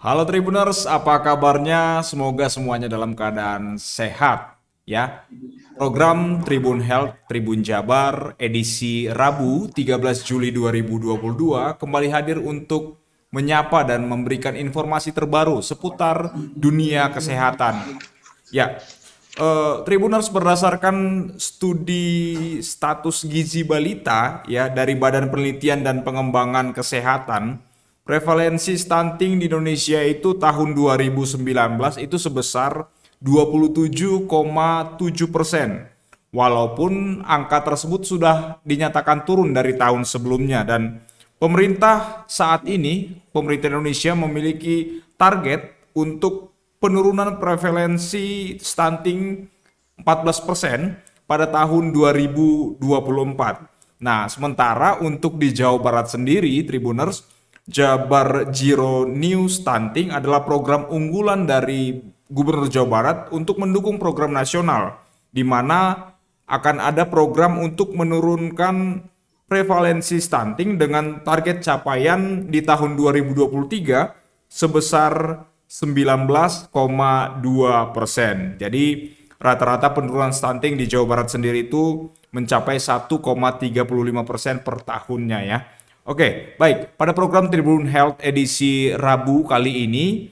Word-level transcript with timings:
Halo 0.00 0.24
Tribuners, 0.24 0.88
apa 0.88 1.20
kabarnya? 1.20 2.00
Semoga 2.00 2.48
semuanya 2.48 2.88
dalam 2.88 3.12
keadaan 3.12 3.76
sehat 3.76 4.56
ya. 4.88 5.28
Program 5.76 6.40
Tribun 6.40 6.80
Health 6.80 7.28
Tribun 7.28 7.60
Jabar 7.60 8.32
edisi 8.40 9.12
Rabu 9.12 9.68
13 9.68 10.00
Juli 10.24 10.56
2022 10.56 11.76
kembali 11.76 12.08
hadir 12.08 12.40
untuk 12.40 13.04
menyapa 13.28 13.84
dan 13.84 14.08
memberikan 14.08 14.56
informasi 14.56 15.12
terbaru 15.12 15.60
seputar 15.60 16.32
dunia 16.56 17.12
kesehatan. 17.12 18.00
Ya, 18.48 18.80
uh, 19.36 19.84
Tribuners 19.84 20.32
berdasarkan 20.32 20.96
studi 21.36 22.56
status 22.64 23.28
gizi 23.28 23.68
balita 23.68 24.48
ya 24.48 24.72
dari 24.72 24.96
Badan 24.96 25.28
Penelitian 25.28 25.84
dan 25.84 26.08
Pengembangan 26.08 26.72
Kesehatan, 26.72 27.68
prevalensi 28.10 28.74
stunting 28.74 29.38
di 29.38 29.46
Indonesia 29.46 30.02
itu 30.02 30.34
tahun 30.34 30.74
2019 30.74 31.46
itu 32.02 32.18
sebesar 32.18 32.90
27,7 33.22 34.26
persen. 35.30 35.86
Walaupun 36.34 37.22
angka 37.22 37.62
tersebut 37.62 38.02
sudah 38.02 38.58
dinyatakan 38.66 39.22
turun 39.22 39.54
dari 39.54 39.78
tahun 39.78 40.02
sebelumnya 40.02 40.66
dan 40.66 41.06
pemerintah 41.38 42.26
saat 42.26 42.66
ini, 42.66 43.14
pemerintah 43.30 43.78
Indonesia 43.78 44.18
memiliki 44.18 45.06
target 45.14 45.70
untuk 45.94 46.50
penurunan 46.82 47.38
prevalensi 47.38 48.58
stunting 48.58 49.46
14 50.02 50.46
persen 50.50 50.98
pada 51.30 51.46
tahun 51.46 51.94
2024. 51.94 52.74
Nah, 54.02 54.26
sementara 54.26 54.98
untuk 54.98 55.38
di 55.38 55.54
Jawa 55.54 55.78
Barat 55.78 56.10
sendiri, 56.10 56.58
Tribuners, 56.66 57.38
Jabar 57.70 58.50
Zero 58.50 59.06
New 59.06 59.46
Stunting 59.46 60.10
adalah 60.10 60.42
program 60.42 60.90
unggulan 60.90 61.46
dari 61.46 62.02
Gubernur 62.26 62.66
Jawa 62.66 62.88
Barat 62.90 63.18
untuk 63.30 63.62
mendukung 63.62 64.02
program 64.02 64.34
nasional, 64.34 64.98
di 65.30 65.46
mana 65.46 66.10
akan 66.50 66.82
ada 66.82 67.06
program 67.06 67.62
untuk 67.62 67.94
menurunkan 67.94 69.06
prevalensi 69.46 70.18
stunting 70.18 70.78
dengan 70.78 71.22
target 71.22 71.62
capaian 71.62 72.50
di 72.50 72.62
tahun 72.62 72.98
2023 72.98 74.50
sebesar 74.50 75.46
19,2 75.70 76.74
persen. 77.94 78.58
Jadi 78.58 79.14
rata-rata 79.38 79.94
penurunan 79.94 80.34
stunting 80.34 80.74
di 80.74 80.90
Jawa 80.90 81.06
Barat 81.06 81.30
sendiri 81.30 81.70
itu 81.70 82.10
mencapai 82.34 82.82
1,35 82.82 84.26
persen 84.26 84.58
per 84.62 84.82
tahunnya 84.82 85.38
ya. 85.46 85.58
Oke, 86.10 86.58
baik. 86.58 86.98
Pada 86.98 87.14
program 87.14 87.46
Tribun 87.46 87.86
Health 87.86 88.18
edisi 88.18 88.90
Rabu 88.90 89.46
kali 89.46 89.86
ini, 89.86 90.26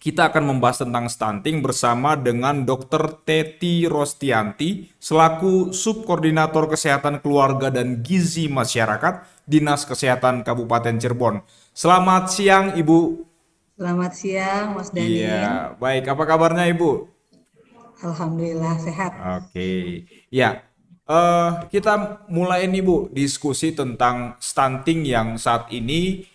kita 0.00 0.32
akan 0.32 0.56
membahas 0.56 0.88
tentang 0.88 1.12
stunting 1.12 1.60
bersama 1.60 2.16
dengan 2.16 2.64
Dr. 2.64 3.20
Teti 3.28 3.84
Rostianti 3.84 4.88
selaku 4.96 5.76
Subkoordinator 5.76 6.72
Kesehatan 6.72 7.20
Keluarga 7.20 7.68
dan 7.68 8.00
Gizi 8.00 8.48
Masyarakat 8.48 9.44
Dinas 9.44 9.84
Kesehatan 9.84 10.40
Kabupaten 10.40 10.96
Cirebon. 10.96 11.44
Selamat 11.76 12.32
siang 12.32 12.72
Ibu 12.72 13.28
Selamat 13.76 14.16
siang, 14.16 14.80
Mas 14.80 14.88
Daniel. 14.88 15.28
Iya, 15.28 15.76
baik. 15.76 16.08
Apa 16.08 16.24
kabarnya, 16.24 16.64
Ibu? 16.72 17.12
Alhamdulillah 18.00 18.80
sehat. 18.80 19.12
Oke, 19.44 20.08
ya. 20.32 20.64
Uh, 21.06 21.62
kita 21.70 22.26
mulai 22.26 22.66
nih 22.66 22.82
Bu 22.82 23.06
diskusi 23.14 23.70
tentang 23.70 24.34
stunting 24.42 25.06
yang 25.06 25.38
saat 25.38 25.70
ini 25.70 26.26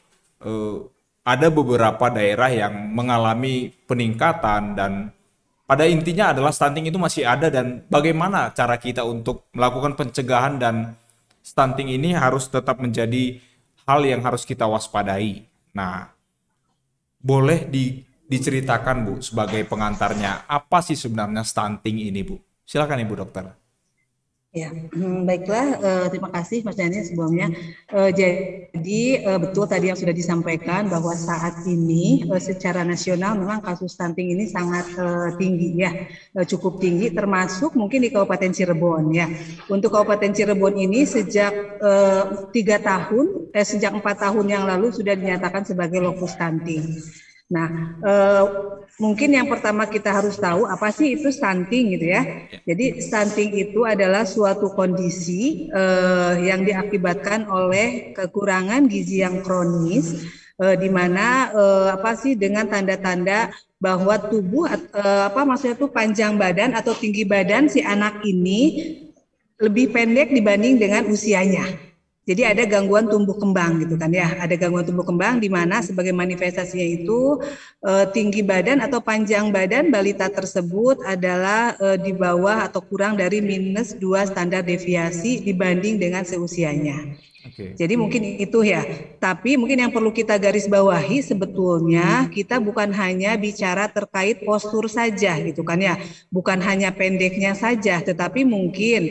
uh, 0.48 0.80
ada 1.28 1.52
beberapa 1.52 2.08
daerah 2.08 2.48
yang 2.48 2.88
mengalami 2.96 3.76
peningkatan 3.84 4.80
dan 4.80 5.12
pada 5.68 5.84
intinya 5.84 6.32
adalah 6.32 6.56
stunting 6.56 6.88
itu 6.88 6.96
masih 6.96 7.28
ada 7.28 7.52
dan 7.52 7.84
bagaimana 7.92 8.56
cara 8.56 8.80
kita 8.80 9.04
untuk 9.04 9.48
melakukan 9.52 9.96
pencegahan 9.96 10.56
dan 10.56 10.96
stunting 11.44 11.92
ini 11.92 12.16
harus 12.16 12.48
tetap 12.48 12.80
menjadi 12.80 13.44
hal 13.84 14.02
yang 14.08 14.24
harus 14.24 14.48
kita 14.48 14.68
waspadai. 14.68 15.44
Nah, 15.76 16.12
boleh 17.20 17.68
di, 17.68 18.02
diceritakan 18.28 19.04
Bu 19.04 19.14
sebagai 19.20 19.68
pengantarnya 19.68 20.48
apa 20.48 20.80
sih 20.80 20.96
sebenarnya 20.96 21.44
stunting 21.44 22.08
ini 22.08 22.24
Bu? 22.24 22.40
Silakan 22.64 23.04
Ibu 23.04 23.16
Dokter. 23.20 23.61
Ya, 24.52 24.76
hmm, 24.92 25.24
baiklah. 25.28 25.66
Uh, 25.80 26.06
terima 26.12 26.28
kasih 26.28 26.60
Mas 26.68 26.76
Daniel 26.76 27.04
sebelumnya. 27.08 27.48
Uh, 27.88 28.12
jadi 28.12 29.00
uh, 29.24 29.40
betul 29.40 29.64
tadi 29.64 29.88
yang 29.88 29.96
sudah 29.96 30.12
disampaikan 30.12 30.92
bahwa 30.92 31.16
saat 31.16 31.56
ini 31.64 32.20
uh, 32.28 32.36
secara 32.40 32.84
nasional 32.84 33.40
memang 33.40 33.64
kasus 33.64 33.96
stunting 33.96 34.36
ini 34.36 34.44
sangat 34.52 34.92
uh, 35.00 35.32
tinggi 35.40 35.72
ya, 35.80 35.96
uh, 36.36 36.44
cukup 36.44 36.76
tinggi, 36.84 37.08
termasuk 37.16 37.72
mungkin 37.80 38.04
di 38.04 38.10
Kabupaten 38.12 38.52
Cirebon 38.52 39.04
ya. 39.16 39.32
Untuk 39.72 39.96
Kabupaten 39.96 40.32
Cirebon 40.36 40.76
ini 40.76 41.08
sejak 41.08 41.56
tiga 42.54 42.78
uh, 42.78 42.84
tahun, 42.84 43.26
eh, 43.56 43.66
sejak 43.66 43.90
empat 43.98 44.16
tahun 44.30 44.46
yang 44.54 44.64
lalu 44.70 44.94
sudah 44.94 45.16
dinyatakan 45.18 45.64
sebagai 45.66 45.98
lokus 46.04 46.36
stunting. 46.38 46.94
Nah, 47.52 47.68
eh, 48.00 48.44
mungkin 49.02 49.30
yang 49.36 49.48
pertama 49.50 49.84
kita 49.90 50.10
harus 50.14 50.40
tahu 50.40 50.64
apa 50.70 50.88
sih 50.96 51.20
itu 51.20 51.28
stunting 51.34 51.98
gitu 52.00 52.06
ya. 52.16 52.24
ya. 52.24 52.24
Jadi 52.74 52.86
stunting 53.04 53.52
itu 53.60 53.84
adalah 53.84 54.24
suatu 54.24 54.72
kondisi 54.72 55.68
eh, 55.68 56.34
yang 56.48 56.64
diakibatkan 56.64 57.44
oleh 57.52 58.16
kekurangan 58.16 58.88
gizi 58.88 59.24
yang 59.26 59.44
kronis, 59.44 60.16
eh, 60.64 60.76
di 60.80 60.90
mana 60.90 61.52
eh, 61.52 61.88
apa 61.98 62.12
sih 62.16 62.34
dengan 62.40 62.66
tanda-tanda 62.72 63.52
bahwa 63.82 64.16
tubuh 64.22 64.70
eh, 64.72 65.24
apa 65.30 65.42
maksudnya 65.44 65.76
itu 65.76 65.88
panjang 65.92 66.34
badan 66.40 66.72
atau 66.78 66.94
tinggi 66.96 67.28
badan 67.28 67.68
si 67.68 67.84
anak 67.84 68.24
ini 68.24 68.80
lebih 69.62 69.94
pendek 69.94 70.34
dibanding 70.34 70.80
dengan 70.82 71.04
usianya. 71.08 71.91
Jadi 72.22 72.46
ada 72.46 72.64
gangguan 72.70 73.10
tumbuh 73.10 73.34
kembang 73.34 73.82
gitu 73.82 73.98
kan 73.98 74.14
ya, 74.14 74.38
ada 74.38 74.54
gangguan 74.54 74.86
tumbuh 74.86 75.02
kembang 75.02 75.42
di 75.42 75.50
mana 75.50 75.82
sebagai 75.82 76.14
manifestasinya 76.14 76.86
itu 76.86 77.42
e, 77.82 77.92
tinggi 78.14 78.46
badan 78.46 78.78
atau 78.78 79.02
panjang 79.02 79.50
badan 79.50 79.90
balita 79.90 80.30
tersebut 80.30 81.02
adalah 81.02 81.74
e, 81.82 81.98
di 81.98 82.14
bawah 82.14 82.70
atau 82.70 82.86
kurang 82.86 83.18
dari 83.18 83.42
minus 83.42 83.98
dua 83.98 84.30
standar 84.30 84.62
deviasi 84.62 85.42
dibanding 85.42 85.98
dengan 85.98 86.22
seusianya. 86.22 87.18
Okay. 87.42 87.74
Jadi 87.74 87.94
mungkin 87.98 88.22
itu 88.38 88.62
ya. 88.62 88.86
Tapi 89.18 89.58
mungkin 89.58 89.82
yang 89.82 89.92
perlu 89.94 90.14
kita 90.14 90.38
garis 90.38 90.70
bawahi 90.70 91.26
sebetulnya 91.26 92.30
kita 92.30 92.62
bukan 92.62 92.94
hanya 92.94 93.34
bicara 93.34 93.90
terkait 93.90 94.46
postur 94.46 94.86
saja 94.86 95.42
gitu 95.42 95.66
kan 95.66 95.82
ya. 95.82 95.98
Bukan 96.30 96.62
hanya 96.62 96.94
pendeknya 96.94 97.58
saja, 97.58 97.98
tetapi 98.02 98.46
mungkin 98.46 99.10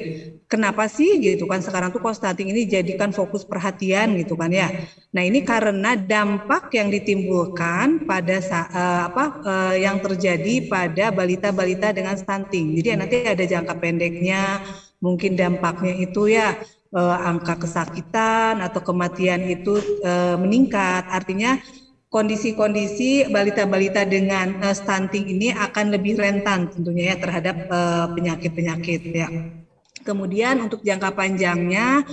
kenapa 0.50 0.90
sih 0.90 1.22
gitu 1.22 1.46
kan 1.46 1.62
sekarang 1.62 1.94
tuh 1.94 2.02
stunting 2.10 2.50
ini 2.50 2.66
jadikan 2.66 3.14
fokus 3.14 3.46
perhatian 3.46 4.18
gitu 4.18 4.34
kan 4.34 4.50
ya. 4.50 4.66
Nah, 5.14 5.22
ini 5.22 5.46
karena 5.46 5.94
dampak 5.94 6.74
yang 6.74 6.90
ditimbulkan 6.90 8.02
pada 8.02 8.42
uh, 8.42 9.02
apa 9.14 9.24
uh, 9.46 9.74
yang 9.78 10.02
terjadi 10.02 10.66
pada 10.66 11.14
balita-balita 11.14 11.94
dengan 11.94 12.18
stunting. 12.18 12.74
Jadi 12.82 12.88
nanti 12.98 13.16
ada 13.22 13.44
jangka 13.46 13.78
pendeknya, 13.78 14.58
mungkin 14.98 15.38
dampaknya 15.38 15.94
itu 16.02 16.34
ya 16.34 16.58
uh, 16.90 17.16
angka 17.30 17.62
kesakitan 17.62 18.58
atau 18.58 18.82
kematian 18.82 19.46
itu 19.46 19.78
uh, 20.02 20.34
meningkat. 20.34 21.06
Artinya 21.14 21.62
kondisi-kondisi 22.10 23.30
balita-balita 23.30 24.02
dengan 24.02 24.58
uh, 24.66 24.74
stunting 24.74 25.30
ini 25.30 25.54
akan 25.54 25.94
lebih 25.94 26.18
rentan 26.18 26.74
tentunya 26.74 27.14
ya 27.14 27.16
terhadap 27.22 27.70
penyakit-penyakit 28.18 29.14
uh, 29.14 29.14
ya. 29.14 29.30
Kemudian 30.02 30.66
untuk 30.66 30.80
jangka 30.80 31.12
panjangnya 31.12 32.04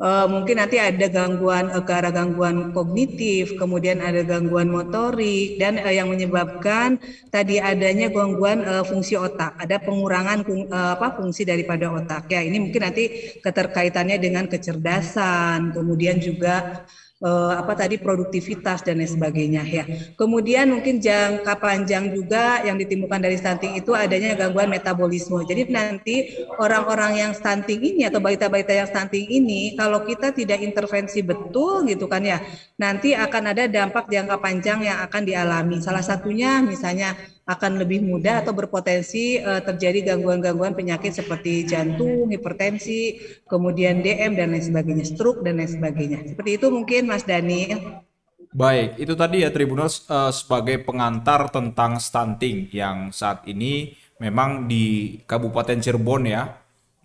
uh, 0.00 0.26
mungkin 0.28 0.60
nanti 0.60 0.76
ada 0.80 1.06
gangguan 1.08 1.72
uh, 1.72 1.82
ke 1.84 1.92
arah 1.92 2.12
gangguan 2.12 2.72
kognitif, 2.72 3.56
kemudian 3.56 4.00
ada 4.00 4.22
gangguan 4.24 4.68
motorik 4.68 5.56
dan 5.60 5.80
uh, 5.80 5.92
yang 5.92 6.08
menyebabkan 6.08 7.00
tadi 7.32 7.60
adanya 7.60 8.12
gangguan 8.12 8.64
uh, 8.64 8.84
fungsi 8.84 9.16
otak, 9.16 9.56
ada 9.56 9.76
pengurangan 9.80 10.44
uh, 10.68 10.96
apa 10.96 11.16
fungsi 11.16 11.44
daripada 11.48 11.88
otak. 11.92 12.28
Ya, 12.32 12.44
ini 12.44 12.60
mungkin 12.60 12.82
nanti 12.84 13.36
keterkaitannya 13.40 14.16
dengan 14.20 14.44
kecerdasan, 14.48 15.72
kemudian 15.72 16.20
juga 16.20 16.84
uh, 17.22 17.52
apa 17.56 17.72
tadi 17.72 17.96
produktivitas 17.96 18.84
dan 18.84 19.00
lain 19.00 19.08
sebagainya 19.08 19.62
ya. 19.64 19.84
Kemudian 20.18 20.68
mungkin 20.68 21.00
jangka 21.00 21.56
panjang 21.56 22.12
juga 22.12 22.60
yang 22.64 22.76
ditimbulkan 22.76 23.22
dari 23.22 23.36
stunting 23.40 23.78
itu 23.78 23.96
adanya 23.96 24.36
gangguan 24.36 24.68
metabolisme. 24.68 25.40
Jadi 25.46 25.68
nanti 25.70 26.16
orang-orang 26.60 27.22
yang 27.26 27.32
stunting 27.32 27.80
ini 27.80 28.02
atau 28.08 28.20
balita-balita 28.20 28.72
yang 28.74 28.88
stunting 28.88 29.26
ini 29.28 29.76
kalau 29.78 30.04
kita 30.04 30.32
tidak 30.32 30.60
intervensi 30.60 31.24
betul 31.24 31.86
gitu 31.88 32.04
kan 32.10 32.24
ya, 32.24 32.42
nanti 32.76 33.16
akan 33.16 33.42
ada 33.56 33.64
dampak 33.70 34.08
jangka 34.10 34.36
panjang 34.40 34.84
yang 34.84 34.98
akan 35.04 35.22
dialami. 35.24 35.80
Salah 35.80 36.04
satunya 36.04 36.60
misalnya 36.60 37.16
akan 37.46 37.78
lebih 37.78 38.02
mudah 38.02 38.42
atau 38.42 38.50
berpotensi 38.50 39.38
uh, 39.38 39.62
terjadi 39.62 40.12
gangguan-gangguan 40.12 40.74
penyakit 40.74 41.14
seperti 41.14 41.62
jantung, 41.62 42.26
hipertensi, 42.26 43.22
kemudian 43.46 44.02
DM 44.02 44.34
dan 44.34 44.50
lain 44.50 44.66
sebagainya, 44.66 45.06
stroke 45.06 45.46
dan 45.46 45.62
lain 45.62 45.70
sebagainya. 45.70 46.18
Seperti 46.34 46.58
itu 46.58 46.66
mungkin 46.74 47.06
Mas 47.06 47.22
Daniel. 47.22 48.02
Baik, 48.50 48.98
itu 48.98 49.14
tadi 49.14 49.46
ya 49.46 49.54
Tribuners 49.54 50.02
uh, 50.10 50.34
sebagai 50.34 50.82
pengantar 50.82 51.46
tentang 51.54 52.02
stunting 52.02 52.66
yang 52.74 53.14
saat 53.14 53.46
ini 53.46 53.94
memang 54.18 54.66
di 54.66 55.16
Kabupaten 55.22 55.78
Cirebon 55.78 56.26
ya 56.26 56.50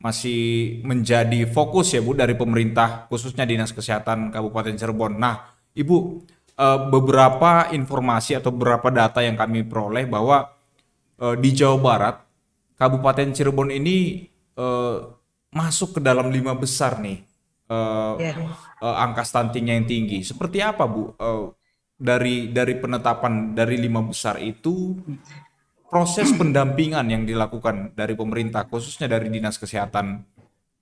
masih 0.02 0.82
menjadi 0.82 1.46
fokus 1.46 1.94
ya 1.94 2.02
Bu 2.02 2.18
dari 2.18 2.34
pemerintah 2.34 3.06
khususnya 3.06 3.46
Dinas 3.46 3.70
Kesehatan 3.70 4.34
Kabupaten 4.34 4.74
Cirebon. 4.74 5.22
Nah, 5.22 5.54
Ibu 5.72 6.26
uh, 6.62 6.80
beberapa 6.88 7.74
informasi 7.74 8.38
atau 8.38 8.54
beberapa 8.54 8.94
data 8.94 9.26
yang 9.26 9.34
kami 9.34 9.66
peroleh 9.66 10.06
bahwa 10.06 10.54
uh, 11.18 11.34
di 11.34 11.50
Jawa 11.58 11.78
Barat 11.82 12.16
Kabupaten 12.78 13.34
Cirebon 13.34 13.74
ini 13.74 14.30
uh, 14.62 15.10
masuk 15.52 15.98
ke 15.98 16.00
dalam 16.00 16.30
lima 16.30 16.54
besar 16.54 17.02
nih 17.02 17.26
uh, 17.68 18.16
yeah. 18.22 18.38
uh, 18.80 18.96
angka 19.02 19.26
stuntingnya 19.26 19.82
yang 19.82 19.90
tinggi. 19.90 20.22
Seperti 20.22 20.62
apa 20.62 20.86
Bu 20.86 21.12
uh, 21.18 21.50
dari 21.98 22.50
dari 22.54 22.78
penetapan 22.78 23.54
dari 23.54 23.78
lima 23.78 24.02
besar 24.02 24.42
itu 24.42 24.98
proses 25.92 26.32
pendampingan 26.40 27.04
yang 27.12 27.24
dilakukan 27.28 27.92
dari 27.94 28.16
pemerintah 28.16 28.64
khususnya 28.66 29.12
dari 29.12 29.28
dinas 29.28 29.60
kesehatan 29.60 30.24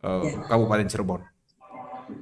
uh, 0.06 0.24
yeah. 0.24 0.46
Kabupaten 0.48 0.88
Cirebon? 0.88 1.39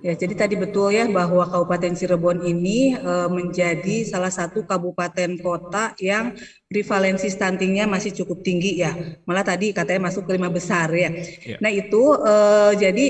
Ya, 0.05 0.13
jadi 0.13 0.33
tadi 0.37 0.55
betul 0.55 0.93
ya 0.93 1.09
bahwa 1.09 1.41
Kabupaten 1.49 1.97
Cirebon 1.97 2.45
ini 2.45 2.93
e, 2.93 3.13
menjadi 3.33 4.05
salah 4.05 4.29
satu 4.29 4.61
kabupaten 4.61 5.41
kota 5.41 5.97
yang 5.97 6.37
prevalensi 6.69 7.33
stuntingnya 7.33 7.89
masih 7.89 8.13
cukup 8.13 8.45
tinggi 8.45 8.77
ya. 8.77 8.93
Malah 9.25 9.41
tadi 9.41 9.73
katanya 9.73 10.07
masuk 10.07 10.29
ke 10.29 10.37
lima 10.37 10.53
besar 10.53 10.93
ya. 10.93 11.09
ya. 11.43 11.57
Nah 11.57 11.71
itu 11.73 12.03
e, 12.13 12.33
jadi 12.77 13.05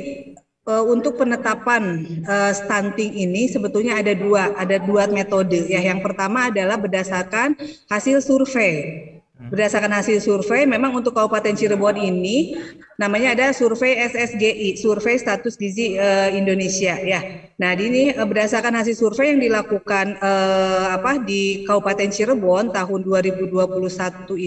uh, 0.67 0.83
untuk 0.83 1.15
penetapan 1.15 2.03
uh, 2.27 2.51
stunting 2.51 3.15
ini 3.15 3.47
sebetulnya 3.47 3.97
ada 3.97 4.11
dua, 4.11 4.51
ada 4.53 4.77
dua 4.77 5.07
metode. 5.07 5.71
Ya, 5.71 5.79
yang 5.79 6.03
pertama 6.03 6.51
adalah 6.51 6.75
berdasarkan 6.75 7.55
hasil 7.87 8.19
survei. 8.21 9.15
Berdasarkan 9.37 9.93
hasil 9.93 10.17
survei, 10.19 10.65
memang 10.65 10.97
untuk 10.97 11.13
Kabupaten 11.13 11.53
Cirebon 11.53 11.95
ini 12.01 12.57
namanya 12.97 13.37
ada 13.37 13.47
survei 13.53 13.93
SSGI, 14.09 14.73
Survei 14.81 15.21
Status 15.21 15.53
Gizi 15.53 16.01
uh, 16.01 16.33
Indonesia 16.33 16.97
ya. 16.97 17.21
Nah, 17.61 17.77
ini 17.77 18.09
uh, 18.09 18.25
berdasarkan 18.25 18.73
hasil 18.73 18.97
survei 18.97 19.37
yang 19.37 19.41
dilakukan 19.41 20.17
uh, 20.17 20.97
apa 20.97 21.21
di 21.21 21.61
Kabupaten 21.69 22.09
Cirebon 22.09 22.73
tahun 22.73 22.99
2021 23.05 23.53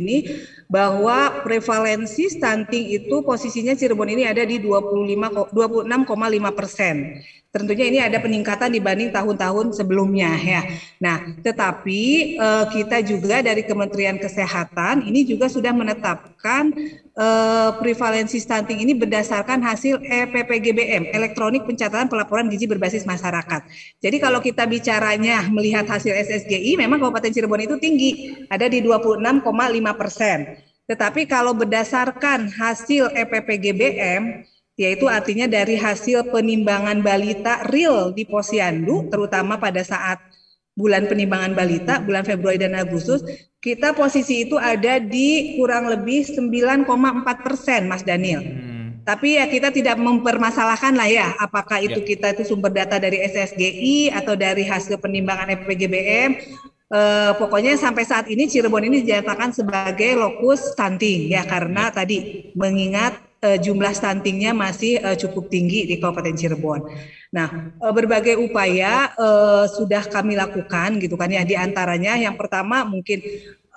ini 0.02 0.16
bahwa 0.66 1.46
prevalensi 1.46 2.26
stunting 2.26 2.90
itu 2.90 3.22
posisinya 3.22 3.78
Cirebon 3.78 4.10
ini 4.10 4.26
ada 4.26 4.42
di 4.42 4.58
25 4.58 5.54
26,5 5.54 6.58
persen. 6.58 7.22
Tentunya 7.50 7.86
ini 7.90 7.98
ada 7.98 8.22
peningkatan 8.22 8.70
dibanding 8.70 9.10
tahun-tahun 9.10 9.74
sebelumnya 9.74 10.38
ya. 10.38 10.62
Nah, 11.02 11.34
tetapi 11.42 12.38
kita 12.70 13.02
juga 13.02 13.42
dari 13.42 13.66
Kementerian 13.66 14.22
Kesehatan 14.22 15.02
ini 15.02 15.26
juga 15.26 15.50
sudah 15.50 15.74
menetapkan 15.74 16.70
eh, 17.14 17.70
prevalensi 17.78 18.38
stunting 18.38 18.82
ini 18.82 18.92
berdasarkan 18.94 19.62
hasil 19.62 20.02
EPPGBM, 20.02 21.14
elektronik 21.14 21.66
pencatatan 21.66 22.10
pelaporan 22.10 22.46
gizi 22.46 22.70
berbasis 22.70 23.06
masyarakat. 23.06 23.66
Jadi 23.98 24.16
kalau 24.18 24.38
kita 24.42 24.66
bicaranya 24.66 25.46
melihat 25.50 25.86
hasil 25.86 26.12
SSGI, 26.12 26.78
memang 26.78 27.02
Kabupaten 27.02 27.32
Cirebon 27.32 27.64
itu 27.64 27.76
tinggi, 27.80 28.34
ada 28.50 28.66
di 28.66 28.82
26,5 28.82 29.42
persen. 29.94 30.38
Tetapi 30.90 31.30
kalau 31.30 31.54
berdasarkan 31.54 32.50
hasil 32.50 33.14
EPPGBM 33.14 34.42
yaitu 34.80 35.12
artinya 35.12 35.44
dari 35.44 35.76
hasil 35.76 36.32
penimbangan 36.32 37.04
balita 37.04 37.68
real 37.68 38.16
di 38.16 38.24
Posyandu, 38.24 39.12
terutama 39.12 39.60
pada 39.60 39.84
saat 39.84 40.18
bulan 40.80 41.04
penimbangan 41.04 41.52
balita, 41.52 42.00
bulan 42.00 42.24
Februari 42.24 42.56
dan 42.56 42.72
Agustus, 42.72 43.20
kita 43.60 43.92
posisi 43.92 44.48
itu 44.48 44.56
ada 44.56 44.96
di 44.96 45.60
kurang 45.60 45.92
lebih 45.92 46.24
9,4 46.24 46.88
persen, 47.44 47.84
Mas 47.84 48.00
Daniel. 48.00 48.40
Hmm. 48.40 49.04
Tapi 49.04 49.36
ya 49.36 49.44
kita 49.44 49.68
tidak 49.68 50.00
mempermasalahkan 50.00 50.96
lah 50.96 51.08
ya, 51.08 51.36
apakah 51.36 51.84
itu 51.84 52.00
ya. 52.00 52.06
kita 52.16 52.26
itu 52.32 52.48
sumber 52.48 52.72
data 52.72 52.96
dari 52.96 53.20
SSGI 53.20 54.16
atau 54.16 54.32
dari 54.32 54.64
hasil 54.64 54.96
penimbangan 54.96 55.52
FPGBM. 55.60 56.30
Eh, 56.90 57.32
pokoknya 57.38 57.78
sampai 57.78 58.02
saat 58.02 58.26
ini 58.26 58.50
Cirebon 58.50 58.82
ini 58.82 59.06
dinyatakan 59.06 59.54
sebagai 59.54 60.18
lokus 60.18 60.74
stunting 60.74 61.30
ya 61.30 61.46
karena 61.46 61.86
ya. 61.86 62.02
tadi 62.02 62.50
mengingat 62.58 63.29
uh, 63.44 63.58
jumlah 63.58 63.92
stuntingnya 63.92 64.52
masih 64.52 65.00
uh, 65.00 65.16
cukup 65.16 65.48
tinggi 65.48 65.88
di 65.88 65.96
Kabupaten 65.98 66.36
Cirebon. 66.36 66.80
Nah, 67.32 67.72
uh, 67.80 67.92
berbagai 67.92 68.36
upaya 68.36 69.12
uh, 69.16 69.64
sudah 69.66 70.04
kami 70.06 70.36
lakukan 70.36 71.00
gitu 71.00 71.16
kan 71.16 71.30
ya. 71.32 71.42
Di 71.44 71.56
antaranya 71.56 72.16
yang 72.20 72.36
pertama 72.36 72.84
mungkin 72.84 73.22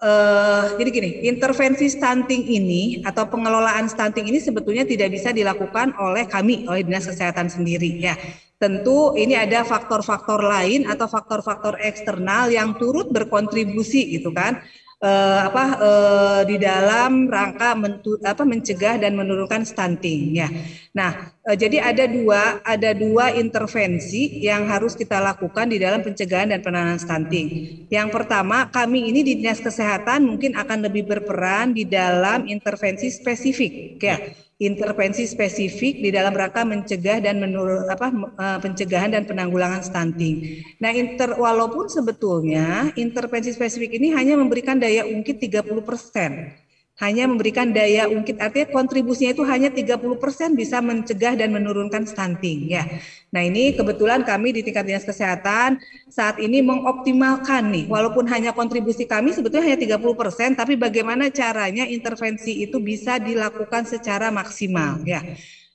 uh, 0.04 0.76
jadi 0.76 0.90
gini, 0.92 1.10
intervensi 1.28 1.88
stunting 1.88 2.44
ini 2.50 3.02
atau 3.08 3.28
pengelolaan 3.30 3.88
stunting 3.88 4.28
ini 4.28 4.40
sebetulnya 4.44 4.84
tidak 4.84 5.16
bisa 5.16 5.32
dilakukan 5.32 5.96
oleh 5.98 6.28
kami, 6.28 6.68
oleh 6.68 6.84
Dinas 6.84 7.08
Kesehatan 7.08 7.48
sendiri 7.48 7.90
ya. 8.00 8.16
Tentu 8.60 9.12
ini 9.20 9.36
ada 9.36 9.68
faktor-faktor 9.68 10.40
lain 10.40 10.88
atau 10.88 11.04
faktor-faktor 11.04 11.84
eksternal 11.84 12.48
yang 12.48 12.80
turut 12.80 13.12
berkontribusi 13.12 14.16
gitu 14.16 14.32
kan 14.32 14.64
uh, 15.04 15.40
apa 15.52 15.64
uh, 15.78 16.42
di 16.48 16.56
dalam 16.56 17.28
rangka 17.28 17.76
mentu, 17.76 18.16
apa 18.24 18.48
mencegah 18.48 18.96
dan 18.96 19.20
menurunkan 19.20 19.68
stunting 19.68 20.40
ya. 20.40 20.48
Nah, 20.96 21.36
uh, 21.44 21.56
jadi 21.60 21.84
ada 21.84 22.08
dua 22.08 22.64
ada 22.64 22.96
dua 22.96 23.36
intervensi 23.36 24.40
yang 24.40 24.66
harus 24.72 24.96
kita 24.96 25.20
lakukan 25.20 25.68
di 25.68 25.78
dalam 25.78 26.00
pencegahan 26.00 26.56
dan 26.56 26.64
penanganan 26.64 26.98
stunting. 26.98 27.48
Yang 27.92 28.10
pertama, 28.16 28.72
kami 28.72 29.12
ini 29.12 29.22
di 29.22 29.44
Dinas 29.44 29.60
Kesehatan 29.60 30.24
mungkin 30.24 30.56
akan 30.56 30.88
lebih 30.88 31.04
berperan 31.06 31.76
di 31.76 31.84
dalam 31.84 32.48
intervensi 32.48 33.12
spesifik 33.12 34.00
ya 34.00 34.18
intervensi 34.62 35.26
spesifik 35.26 36.04
di 36.04 36.10
dalam 36.14 36.34
rangka 36.34 36.62
mencegah 36.62 37.24
dan 37.24 37.42
menurut 37.42 37.90
apa 37.90 38.08
eh, 38.14 38.60
pencegahan 38.62 39.14
dan 39.14 39.24
penanggulangan 39.26 39.82
stunting. 39.82 40.62
Nah, 40.78 40.94
inter, 40.94 41.34
walaupun 41.36 41.90
sebetulnya 41.90 42.94
intervensi 42.94 43.50
spesifik 43.54 43.98
ini 43.98 44.14
hanya 44.14 44.38
memberikan 44.38 44.78
daya 44.78 45.06
ungkit 45.10 45.42
30 45.42 45.82
persen 45.82 46.63
hanya 47.02 47.26
memberikan 47.26 47.74
daya 47.74 48.06
ungkit 48.06 48.38
artinya 48.38 48.70
kontribusinya 48.70 49.34
itu 49.34 49.44
hanya 49.50 49.70
30% 49.74 50.54
bisa 50.54 50.78
mencegah 50.84 51.34
dan 51.34 51.50
menurunkan 51.50 52.06
stunting 52.06 52.70
ya. 52.70 52.86
Nah, 53.34 53.42
ini 53.42 53.74
kebetulan 53.74 54.22
kami 54.22 54.54
di 54.54 54.62
tingkat 54.62 54.86
Dinas 54.86 55.06
Kesehatan 55.08 55.82
saat 56.06 56.38
ini 56.38 56.62
mengoptimalkan 56.62 57.66
nih 57.74 57.86
walaupun 57.90 58.30
hanya 58.30 58.54
kontribusi 58.54 59.10
kami 59.10 59.34
sebetulnya 59.34 59.74
hanya 59.74 59.80
30% 59.82 60.54
tapi 60.54 60.78
bagaimana 60.78 61.34
caranya 61.34 61.90
intervensi 61.90 62.62
itu 62.62 62.78
bisa 62.78 63.18
dilakukan 63.18 63.90
secara 63.90 64.30
maksimal 64.30 65.02
ya. 65.02 65.26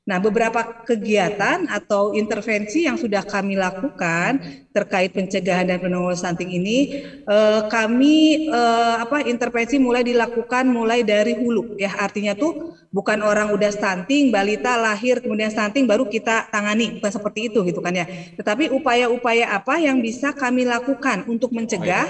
Nah, 0.09 0.17
beberapa 0.25 0.65
kegiatan 0.89 1.69
atau 1.69 2.17
intervensi 2.17 2.89
yang 2.89 2.97
sudah 2.97 3.29
kami 3.29 3.61
lakukan 3.61 4.41
terkait 4.73 5.13
pencegahan 5.13 5.69
dan 5.69 5.77
penanggulangan 5.85 6.17
stunting 6.33 6.49
ini, 6.57 6.89
eh, 7.29 7.61
kami 7.69 8.49
eh, 8.49 8.95
apa 9.05 9.21
intervensi 9.29 9.77
mulai 9.77 10.01
dilakukan 10.07 10.65
mulai 10.65 11.05
dari 11.05 11.37
hulu, 11.37 11.77
ya 11.77 11.93
artinya 12.01 12.33
tuh 12.33 12.57
bukan 12.89 13.21
orang 13.21 13.53
udah 13.53 13.69
stunting, 13.69 14.33
balita 14.33 14.81
lahir 14.81 15.21
kemudian 15.21 15.53
stunting 15.53 15.85
baru 15.85 16.09
kita 16.09 16.49
tangani, 16.49 16.97
bukan 16.97 17.13
seperti 17.13 17.53
itu 17.53 17.61
gitu 17.69 17.81
kan 17.85 17.93
ya. 17.93 18.07
Tetapi 18.41 18.73
upaya-upaya 18.73 19.53
apa 19.53 19.77
yang 19.77 20.01
bisa 20.01 20.33
kami 20.33 20.65
lakukan 20.65 21.29
untuk 21.29 21.53
mencegah 21.53 22.09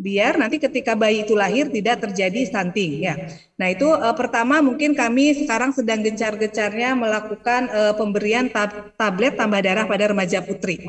biar 0.00 0.40
nanti 0.40 0.56
ketika 0.56 0.96
bayi 0.96 1.28
itu 1.28 1.36
lahir 1.36 1.68
tidak 1.68 2.00
terjadi 2.08 2.48
stunting 2.48 3.04
ya. 3.04 3.14
Nah 3.60 3.68
itu 3.68 3.84
uh, 3.84 4.16
pertama 4.16 4.64
mungkin 4.64 4.96
kami 4.96 5.44
sekarang 5.44 5.76
sedang 5.76 6.00
gencar-gencarnya 6.00 6.96
melakukan 6.96 7.68
uh, 7.68 7.92
pemberian 7.92 8.48
tab 8.48 8.96
tablet 8.96 9.36
tambah 9.36 9.60
darah 9.60 9.84
pada 9.84 10.08
remaja 10.08 10.40
putri. 10.40 10.80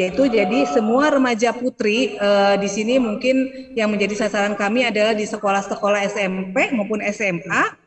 Yaitu 0.00 0.26
jadi 0.32 0.64
semua 0.72 1.12
remaja 1.12 1.52
putri 1.52 2.16
uh, 2.16 2.56
di 2.56 2.66
sini 2.66 2.96
mungkin 2.96 3.52
yang 3.76 3.92
menjadi 3.92 4.26
sasaran 4.26 4.56
kami 4.56 4.88
adalah 4.88 5.12
di 5.12 5.28
sekolah-sekolah 5.28 6.00
SMP 6.08 6.72
maupun 6.72 7.04
SMA. 7.12 7.84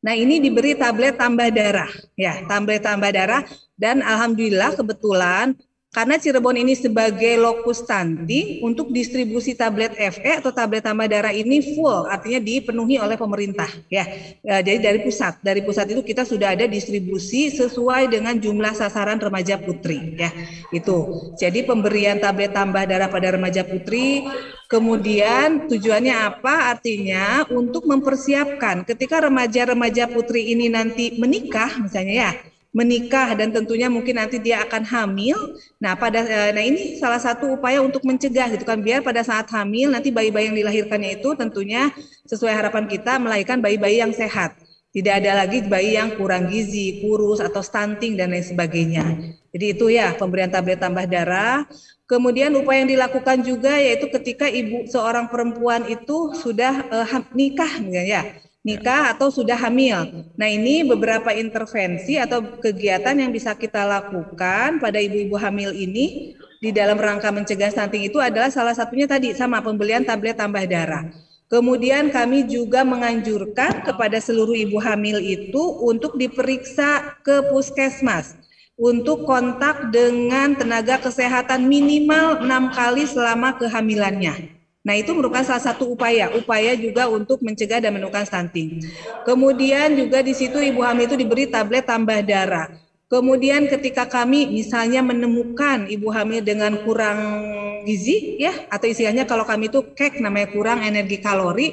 Nah 0.00 0.14
ini 0.16 0.40
diberi 0.40 0.72
tablet 0.72 1.20
tambah 1.20 1.52
darah 1.52 1.92
ya, 2.16 2.48
tablet 2.48 2.80
tambah 2.80 3.12
darah 3.12 3.44
dan 3.76 4.00
alhamdulillah 4.00 4.72
kebetulan 4.72 5.52
karena 5.96 6.20
Cirebon 6.20 6.60
ini 6.60 6.76
sebagai 6.76 7.40
lokus 7.40 7.80
stunting 7.80 8.60
untuk 8.60 8.92
distribusi 8.92 9.56
tablet 9.56 9.96
FE 9.96 10.44
atau 10.44 10.52
tablet 10.52 10.84
tambah 10.84 11.08
darah 11.08 11.32
ini 11.32 11.72
full, 11.72 12.04
artinya 12.04 12.36
dipenuhi 12.36 13.00
oleh 13.00 13.16
pemerintah 13.16 13.72
ya. 13.88 14.04
ya. 14.44 14.60
Jadi 14.60 14.84
dari 14.84 15.00
pusat, 15.00 15.40
dari 15.40 15.64
pusat 15.64 15.88
itu 15.88 16.04
kita 16.04 16.28
sudah 16.28 16.52
ada 16.52 16.68
distribusi 16.68 17.48
sesuai 17.48 18.12
dengan 18.12 18.36
jumlah 18.36 18.76
sasaran 18.76 19.16
remaja 19.16 19.56
putri 19.56 20.20
ya. 20.20 20.28
Itu. 20.68 21.32
Jadi 21.40 21.64
pemberian 21.64 22.20
tablet 22.20 22.52
tambah 22.52 22.84
darah 22.84 23.08
pada 23.08 23.32
remaja 23.32 23.64
putri 23.64 24.28
Kemudian 24.66 25.70
tujuannya 25.70 26.10
apa? 26.26 26.74
Artinya 26.74 27.46
untuk 27.54 27.86
mempersiapkan 27.86 28.82
ketika 28.82 29.22
remaja-remaja 29.22 30.10
putri 30.10 30.50
ini 30.50 30.66
nanti 30.66 31.14
menikah 31.22 31.78
misalnya 31.78 32.14
ya, 32.18 32.32
menikah 32.76 33.32
dan 33.32 33.56
tentunya 33.56 33.88
mungkin 33.88 34.20
nanti 34.20 34.36
dia 34.36 34.60
akan 34.68 34.84
hamil. 34.84 35.56
Nah, 35.80 35.96
pada 35.96 36.20
eh, 36.20 36.52
nah 36.52 36.60
ini 36.60 37.00
salah 37.00 37.16
satu 37.16 37.56
upaya 37.56 37.80
untuk 37.80 38.04
mencegah 38.04 38.52
gitu 38.52 38.68
kan 38.68 38.84
biar 38.84 39.00
pada 39.00 39.24
saat 39.24 39.48
hamil 39.48 39.88
nanti 39.88 40.12
bayi-bayi 40.12 40.52
yang 40.52 40.58
dilahirkannya 40.60 41.16
itu 41.16 41.32
tentunya 41.32 41.88
sesuai 42.28 42.52
harapan 42.52 42.84
kita 42.84 43.16
melahirkan 43.16 43.64
bayi-bayi 43.64 44.04
yang 44.04 44.12
sehat. 44.12 44.60
Tidak 44.92 45.12
ada 45.12 45.44
lagi 45.44 45.64
bayi 45.64 45.96
yang 45.96 46.16
kurang 46.20 46.52
gizi, 46.52 47.00
kurus 47.00 47.40
atau 47.40 47.60
stunting 47.64 48.16
dan 48.16 48.32
lain 48.32 48.44
sebagainya. 48.44 49.04
Jadi 49.52 49.66
itu 49.72 49.92
ya 49.92 50.12
pemberian 50.16 50.52
tablet 50.52 50.80
tambah 50.80 51.04
darah. 51.08 51.64
Kemudian 52.08 52.52
upaya 52.56 52.84
yang 52.84 52.92
dilakukan 52.92 53.44
juga 53.44 53.76
yaitu 53.76 54.08
ketika 54.12 54.46
ibu 54.46 54.88
seorang 54.88 55.26
perempuan 55.26 55.84
itu 55.90 56.32
sudah 56.38 56.86
uh, 56.92 57.08
nikah 57.34 57.82
ya 57.82 58.45
nikah 58.66 59.14
atau 59.14 59.30
sudah 59.30 59.54
hamil. 59.54 60.26
Nah, 60.34 60.48
ini 60.50 60.82
beberapa 60.82 61.30
intervensi 61.30 62.18
atau 62.18 62.42
kegiatan 62.58 63.14
yang 63.14 63.30
bisa 63.30 63.54
kita 63.54 63.86
lakukan 63.86 64.82
pada 64.82 64.98
ibu-ibu 64.98 65.38
hamil 65.38 65.70
ini 65.70 66.34
di 66.58 66.74
dalam 66.74 66.98
rangka 66.98 67.30
mencegah 67.30 67.70
stunting 67.70 68.10
itu 68.10 68.18
adalah 68.18 68.50
salah 68.50 68.74
satunya 68.74 69.06
tadi 69.06 69.30
sama 69.38 69.62
pembelian 69.62 70.02
tablet 70.02 70.34
tambah 70.34 70.66
darah. 70.66 71.06
Kemudian 71.46 72.10
kami 72.10 72.50
juga 72.50 72.82
menganjurkan 72.82 73.86
kepada 73.86 74.18
seluruh 74.18 74.58
ibu 74.58 74.82
hamil 74.82 75.22
itu 75.22 75.62
untuk 75.86 76.18
diperiksa 76.18 77.22
ke 77.22 77.46
puskesmas 77.46 78.34
untuk 78.74 79.24
kontak 79.24 79.94
dengan 79.94 80.58
tenaga 80.58 81.00
kesehatan 81.00 81.64
minimal 81.64 82.42
enam 82.42 82.74
kali 82.74 83.06
selama 83.06 83.54
kehamilannya. 83.56 84.55
Nah, 84.86 84.94
itu 84.94 85.10
merupakan 85.10 85.42
salah 85.42 85.74
satu 85.74 85.90
upaya, 85.90 86.30
upaya 86.38 86.78
juga 86.78 87.10
untuk 87.10 87.42
mencegah 87.42 87.82
dan 87.82 87.98
menemukan 87.98 88.22
stunting. 88.22 88.86
Kemudian 89.26 89.98
juga 89.98 90.22
di 90.22 90.30
situ 90.30 90.62
ibu 90.62 90.78
hamil 90.86 91.10
itu 91.10 91.18
diberi 91.18 91.50
tablet 91.50 91.82
tambah 91.82 92.22
darah. 92.22 92.70
Kemudian 93.10 93.66
ketika 93.66 94.06
kami 94.06 94.46
misalnya 94.46 95.02
menemukan 95.02 95.90
ibu 95.90 96.10
hamil 96.10 96.42
dengan 96.42 96.74
kurang 96.82 97.18
gizi 97.86 98.34
ya 98.34 98.66
atau 98.66 98.90
istilahnya 98.90 99.22
kalau 99.30 99.46
kami 99.46 99.70
itu 99.70 99.94
kek 99.94 100.18
namanya 100.18 100.50
kurang 100.50 100.82
energi 100.82 101.22
kalori. 101.22 101.66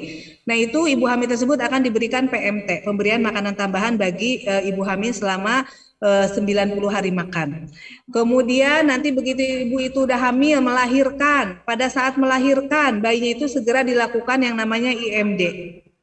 Nah, 0.46 0.54
itu 0.54 0.86
ibu 0.86 1.06
hamil 1.10 1.26
tersebut 1.26 1.58
akan 1.58 1.82
diberikan 1.86 2.30
PMT, 2.30 2.86
pemberian 2.86 3.18
makanan 3.18 3.58
tambahan 3.58 3.98
bagi 3.98 4.46
e, 4.46 4.70
ibu 4.70 4.86
hamil 4.86 5.10
selama 5.10 5.66
90 6.02 6.44
eh, 6.44 6.92
hari 6.92 7.10
makan. 7.14 7.70
Kemudian 8.12 8.90
nanti 8.90 9.14
begitu 9.14 9.40
ibu 9.40 9.80
itu 9.80 10.04
udah 10.04 10.30
hamil 10.30 10.60
melahirkan, 10.60 11.64
pada 11.64 11.88
saat 11.88 12.20
melahirkan 12.20 13.00
bayinya 13.00 13.32
itu 13.32 13.46
segera 13.48 13.80
dilakukan 13.80 14.42
yang 14.44 14.58
namanya 14.58 14.92
IMD, 14.92 15.42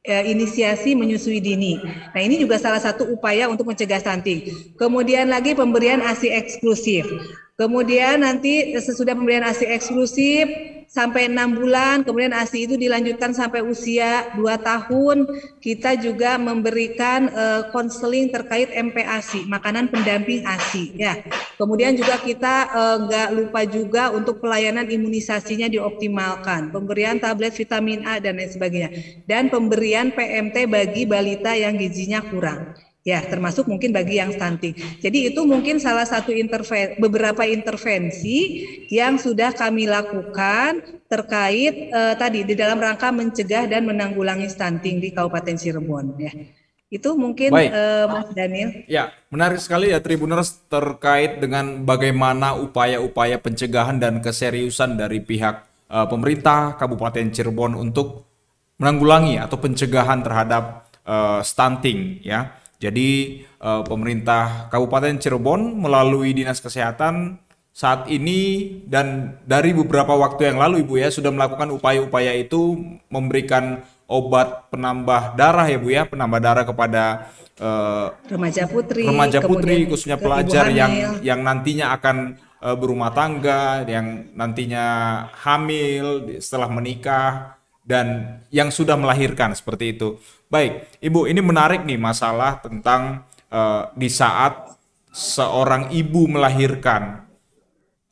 eh, 0.02 0.24
inisiasi 0.26 0.98
menyusui 0.98 1.38
dini. 1.38 1.78
Nah, 2.10 2.20
ini 2.20 2.42
juga 2.42 2.58
salah 2.58 2.82
satu 2.82 3.06
upaya 3.14 3.46
untuk 3.46 3.70
mencegah 3.70 4.02
stunting. 4.02 4.74
Kemudian 4.74 5.30
lagi 5.30 5.54
pemberian 5.54 6.02
ASI 6.02 6.34
eksklusif. 6.34 7.06
Kemudian 7.52 8.24
nanti 8.24 8.72
sesudah 8.80 9.12
pemberian 9.12 9.44
ASI 9.44 9.68
eksklusif 9.68 10.48
sampai 10.88 11.28
enam 11.28 11.52
bulan, 11.52 12.00
kemudian 12.00 12.32
ASI 12.32 12.64
itu 12.64 12.80
dilanjutkan 12.80 13.36
sampai 13.36 13.60
usia 13.60 14.32
dua 14.36 14.56
tahun. 14.56 15.28
Kita 15.60 16.00
juga 16.00 16.40
memberikan 16.40 17.28
konseling 17.68 18.28
uh, 18.28 18.40
terkait 18.40 18.72
MPASI, 18.72 19.48
makanan 19.52 19.92
pendamping 19.92 20.48
ASI. 20.48 20.96
Ya, 20.96 21.20
kemudian 21.60 21.92
juga 21.92 22.20
kita 22.20 22.72
uh, 22.72 22.96
nggak 23.08 23.28
lupa 23.36 23.60
juga 23.68 24.08
untuk 24.12 24.40
pelayanan 24.40 24.88
imunisasinya 24.88 25.68
dioptimalkan, 25.68 26.72
pemberian 26.72 27.20
tablet 27.20 27.52
vitamin 27.52 28.04
A 28.08 28.16
dan 28.16 28.40
lain 28.40 28.48
sebagainya, 28.48 28.90
dan 29.28 29.52
pemberian 29.52 30.08
PMT 30.08 30.68
bagi 30.72 31.04
balita 31.04 31.52
yang 31.52 31.76
gizinya 31.76 32.24
kurang. 32.24 32.91
Ya, 33.02 33.18
termasuk 33.18 33.66
mungkin 33.66 33.90
bagi 33.90 34.22
yang 34.22 34.30
stunting. 34.30 34.78
Jadi 35.02 35.34
itu 35.34 35.42
mungkin 35.42 35.82
salah 35.82 36.06
satu 36.06 36.30
intervensi, 36.30 37.02
beberapa 37.02 37.42
intervensi 37.42 38.62
yang 38.94 39.18
sudah 39.18 39.50
kami 39.50 39.90
lakukan 39.90 41.02
terkait 41.10 41.90
eh, 41.90 42.14
tadi 42.14 42.46
di 42.46 42.54
dalam 42.54 42.78
rangka 42.78 43.10
mencegah 43.10 43.66
dan 43.66 43.90
menanggulangi 43.90 44.46
stunting 44.46 45.02
di 45.02 45.10
Kabupaten 45.10 45.58
Cirebon. 45.58 46.14
Ya, 46.14 46.30
itu 46.92 47.10
mungkin 47.18 47.50
eh, 47.58 48.06
Mas 48.06 48.30
Daniel. 48.38 48.84
Ya, 48.84 49.10
menarik 49.34 49.58
sekali 49.58 49.90
ya 49.90 49.98
Tribuners 49.98 50.62
terkait 50.70 51.42
dengan 51.42 51.82
bagaimana 51.82 52.54
upaya-upaya 52.54 53.40
pencegahan 53.42 53.98
dan 53.98 54.22
keseriusan 54.22 54.94
dari 54.94 55.18
pihak 55.18 55.66
eh, 55.90 56.06
pemerintah 56.06 56.78
Kabupaten 56.78 57.34
Cirebon 57.34 57.74
untuk 57.74 58.30
menanggulangi 58.78 59.42
atau 59.42 59.58
pencegahan 59.58 60.22
terhadap 60.22 60.86
eh, 61.02 61.40
stunting 61.42 62.22
ya. 62.22 62.61
Jadi 62.82 63.46
uh, 63.62 63.86
pemerintah 63.86 64.66
Kabupaten 64.66 65.14
Cirebon 65.22 65.78
melalui 65.78 66.34
Dinas 66.34 66.58
Kesehatan 66.58 67.38
saat 67.70 68.10
ini 68.10 68.68
dan 68.90 69.38
dari 69.46 69.70
beberapa 69.70 70.12
waktu 70.18 70.50
yang 70.50 70.58
lalu 70.58 70.82
Ibu 70.82 70.98
ya 70.98 71.08
sudah 71.08 71.30
melakukan 71.30 71.70
upaya-upaya 71.72 72.34
itu 72.34 72.76
memberikan 73.06 73.80
obat 74.10 74.68
penambah 74.68 75.38
darah 75.38 75.64
ya 75.70 75.78
Bu 75.80 75.88
ya, 75.88 76.04
penambah 76.04 76.40
darah 76.42 76.64
kepada 76.68 77.32
uh, 77.56 78.12
remaja 78.28 78.68
putri, 78.68 79.08
remaja 79.08 79.40
putri 79.40 79.88
khususnya 79.88 80.20
pelajar 80.20 80.68
yang 80.68 81.24
yang 81.24 81.40
nantinya 81.40 81.96
akan 81.96 82.36
uh, 82.60 82.76
berumah 82.76 83.16
tangga, 83.16 83.88
yang 83.88 84.36
nantinya 84.36 84.84
hamil 85.40 86.28
setelah 86.44 86.68
menikah 86.68 87.56
dan 87.82 88.38
yang 88.52 88.68
sudah 88.68 89.00
melahirkan 89.00 89.56
seperti 89.56 89.96
itu. 89.96 90.20
Baik, 90.52 91.00
Ibu, 91.00 91.32
ini 91.32 91.40
menarik 91.40 91.80
nih 91.88 91.96
masalah 91.96 92.60
tentang 92.60 93.24
uh, 93.48 93.88
di 93.96 94.12
saat 94.12 94.76
seorang 95.08 95.88
ibu 95.88 96.28
melahirkan 96.28 97.24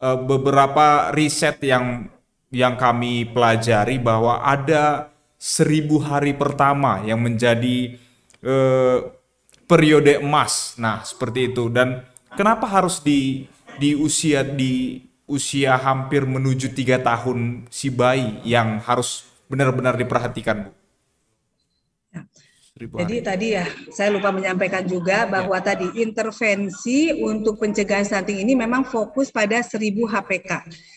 uh, 0.01 0.17
beberapa 0.17 1.13
riset 1.13 1.61
yang 1.61 2.09
yang 2.49 2.81
kami 2.81 3.29
pelajari 3.29 4.01
bahwa 4.01 4.41
ada 4.41 5.13
seribu 5.37 6.01
hari 6.01 6.33
pertama 6.33 7.05
yang 7.05 7.21
menjadi 7.21 8.01
uh, 8.41 9.05
periode 9.69 10.25
emas. 10.25 10.81
Nah, 10.81 11.05
seperti 11.05 11.53
itu. 11.53 11.69
Dan 11.69 12.09
kenapa 12.41 12.65
harus 12.65 13.05
di 13.05 13.53
di 13.77 13.93
usia 13.93 14.41
di 14.49 15.05
usia 15.29 15.77
hampir 15.77 16.25
menuju 16.25 16.73
tiga 16.73 17.05
tahun 17.05 17.69
si 17.69 17.93
bayi 17.93 18.41
yang 18.49 18.81
harus 18.81 19.29
benar-benar 19.45 20.01
diperhatikan, 20.01 20.73
Bu? 20.73 20.80
Ya. 22.81 23.05
Jadi 23.05 23.17
tadi 23.21 23.47
ya 23.53 23.69
saya 23.93 24.09
lupa 24.09 24.33
menyampaikan 24.33 24.81
juga 24.89 25.29
bahwa 25.29 25.53
ya. 25.61 25.65
tadi 25.77 26.01
intervensi 26.01 27.13
untuk 27.13 27.61
pencegahan 27.61 28.09
stunting 28.09 28.41
ini 28.41 28.57
memang 28.57 28.89
fokus 28.89 29.29
pada 29.29 29.61
1000 29.61 30.01
HPK. 30.09 30.51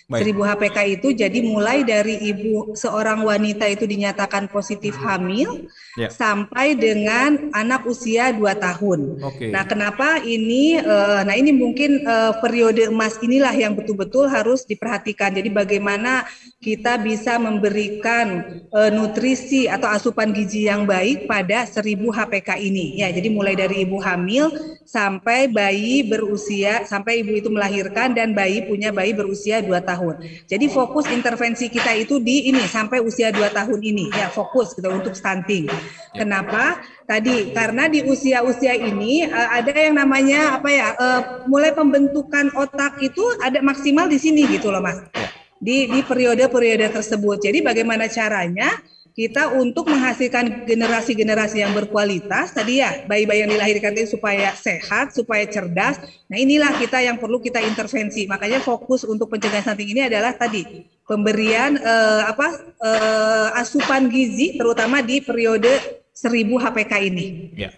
Baik. 0.07 0.35
1000 0.35 0.49
HPK 0.51 0.77
itu 0.99 1.07
jadi 1.11 1.39
mulai 1.43 1.83
dari 1.83 2.19
ibu 2.23 2.71
seorang 2.75 3.23
wanita 3.27 3.67
itu 3.67 3.83
dinyatakan 3.83 4.47
positif 4.47 4.95
hamil 4.99 5.67
ya. 5.99 6.07
sampai 6.07 6.75
dengan 6.79 7.51
anak 7.51 7.83
usia 7.83 8.31
2 8.31 8.39
tahun. 8.63 8.99
Okay. 9.19 9.51
Nah, 9.51 9.67
kenapa 9.67 10.23
ini 10.23 10.79
uh, 10.79 11.27
nah 11.27 11.35
ini 11.35 11.51
mungkin 11.51 12.03
uh, 12.07 12.35
periode 12.39 12.87
emas 12.87 13.19
inilah 13.19 13.51
yang 13.51 13.75
betul-betul 13.75 14.31
harus 14.31 14.63
diperhatikan. 14.63 15.35
Jadi 15.35 15.51
bagaimana 15.51 16.23
kita 16.63 16.95
bisa 16.99 17.35
memberikan 17.35 18.59
uh, 18.71 18.87
nutrisi 18.87 19.67
atau 19.67 19.91
asupan 19.91 20.31
gizi 20.31 20.71
yang 20.71 20.87
baik 20.87 21.27
pada 21.27 21.72
1000 21.73 21.97
HPK 22.13 22.49
ini. 22.61 23.01
Ya, 23.01 23.09
jadi 23.09 23.33
mulai 23.33 23.57
dari 23.57 23.81
ibu 23.81 23.97
hamil 23.97 24.53
sampai 24.85 25.49
bayi 25.49 26.05
berusia 26.05 26.85
sampai 26.85 27.25
ibu 27.25 27.33
itu 27.33 27.49
melahirkan 27.49 28.13
dan 28.13 28.37
bayi 28.37 28.61
punya 28.69 28.93
bayi 28.93 29.17
berusia 29.17 29.65
2 29.65 29.73
tahun. 29.81 30.21
Jadi 30.45 30.65
fokus 30.69 31.09
intervensi 31.09 31.73
kita 31.73 31.97
itu 31.97 32.21
di 32.21 32.53
ini 32.53 32.61
sampai 32.69 33.01
usia 33.01 33.33
2 33.33 33.41
tahun 33.49 33.79
ini 33.81 34.13
ya 34.13 34.29
fokus 34.29 34.77
gitu 34.77 34.93
untuk 34.93 35.17
stunting. 35.17 35.65
Kenapa? 36.13 36.77
Tadi 37.09 37.51
karena 37.51 37.89
di 37.89 38.05
usia-usia 38.05 38.77
ini 38.77 39.25
uh, 39.25 39.49
ada 39.57 39.73
yang 39.73 39.97
namanya 39.97 40.61
apa 40.61 40.69
ya? 40.69 40.87
Uh, 40.95 41.21
mulai 41.49 41.73
pembentukan 41.73 42.53
otak 42.53 43.01
itu 43.01 43.23
ada 43.41 43.59
maksimal 43.59 44.05
di 44.05 44.21
sini 44.21 44.45
gitu 44.47 44.69
loh, 44.69 44.79
Mas. 44.79 45.01
Ya. 45.11 45.27
Di 45.63 45.77
di 45.89 45.99
periode-periode 46.03 46.91
tersebut. 46.91 47.39
Jadi 47.39 47.63
bagaimana 47.63 48.11
caranya 48.11 48.67
kita 49.13 49.53
untuk 49.53 49.85
menghasilkan 49.93 50.65
generasi-generasi 50.65 51.61
yang 51.61 51.77
berkualitas 51.77 52.49
tadi 52.49 52.81
ya 52.81 53.05
bayi-bayi 53.05 53.45
yang 53.45 53.51
dilahirkan 53.53 53.93
itu 53.93 54.17
supaya 54.17 54.57
sehat, 54.57 55.13
supaya 55.13 55.45
cerdas. 55.45 56.01
Nah 56.25 56.37
inilah 56.41 56.73
kita 56.81 56.97
yang 56.97 57.21
perlu 57.21 57.37
kita 57.37 57.61
intervensi. 57.61 58.25
Makanya 58.25 58.57
fokus 58.65 59.05
untuk 59.05 59.29
pencegahan 59.29 59.61
stunting 59.61 59.93
ini 59.93 60.01
adalah 60.09 60.33
tadi 60.33 60.65
pemberian 61.05 61.77
eh, 61.77 62.21
apa 62.25 62.73
eh, 62.81 63.61
asupan 63.61 64.09
gizi 64.09 64.57
terutama 64.57 65.05
di 65.05 65.21
periode 65.21 66.01
1000 66.09 66.49
HPK 66.49 66.93
ini. 67.05 67.25
Ya. 67.53 67.69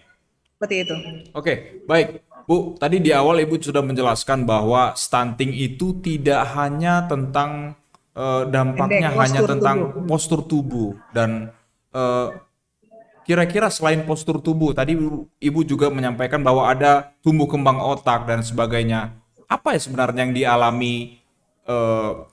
Seperti 0.56 0.88
itu. 0.88 0.96
Oke, 1.36 1.84
baik. 1.84 2.24
Bu, 2.46 2.78
tadi 2.78 3.02
di 3.02 3.10
awal 3.10 3.42
Ibu 3.42 3.58
sudah 3.58 3.82
menjelaskan 3.82 4.46
bahwa 4.46 4.94
stunting 4.94 5.50
itu 5.50 5.98
tidak 5.98 6.46
hanya 6.54 7.04
tentang 7.10 7.74
uh, 8.16 8.42
dampaknya 8.48 9.12
Pendek, 9.12 9.20
hanya 9.20 9.40
tentang 9.44 9.76
tubuh. 9.92 10.06
postur 10.08 10.40
tubuh 10.42 10.90
dan 11.12 11.52
uh, 11.92 12.32
kira-kira 13.28 13.68
selain 13.68 14.02
postur 14.08 14.40
tubuh, 14.40 14.72
tadi 14.72 14.96
Ibu 15.42 15.60
juga 15.66 15.92
menyampaikan 15.92 16.40
bahwa 16.40 16.66
ada 16.70 17.12
tumbuh 17.20 17.50
kembang 17.50 17.82
otak 17.82 18.24
dan 18.24 18.40
sebagainya. 18.40 19.12
Apa 19.46 19.74
ya 19.74 19.80
sebenarnya 19.82 20.26
yang 20.26 20.34
dialami 20.34 21.22
uh, 21.66 22.26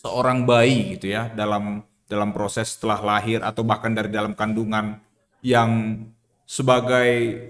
seorang 0.00 0.44
bayi 0.44 0.96
gitu 0.96 1.12
ya 1.12 1.32
dalam 1.32 1.84
dalam 2.06 2.30
proses 2.30 2.76
setelah 2.76 3.02
lahir 3.02 3.42
atau 3.42 3.66
bahkan 3.66 3.90
dari 3.92 4.12
dalam 4.12 4.36
kandungan 4.36 5.00
yang 5.42 6.04
sebagai 6.46 7.42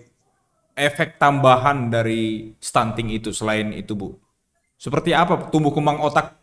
efek 0.73 1.21
tambahan 1.21 1.93
dari 1.93 2.55
stunting 2.63 3.13
itu 3.13 3.35
selain 3.35 3.75
itu 3.75 3.93
Bu? 3.99 4.15
Seperti 4.79 5.11
apa 5.11 5.51
tumbuh 5.51 5.75
kembang 5.75 5.99
otak 6.03 6.39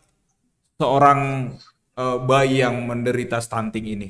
seorang 0.78 1.52
uh, 1.94 2.18
bayi 2.22 2.62
yang 2.62 2.86
menderita 2.86 3.38
stunting 3.38 3.86
ini? 3.86 4.08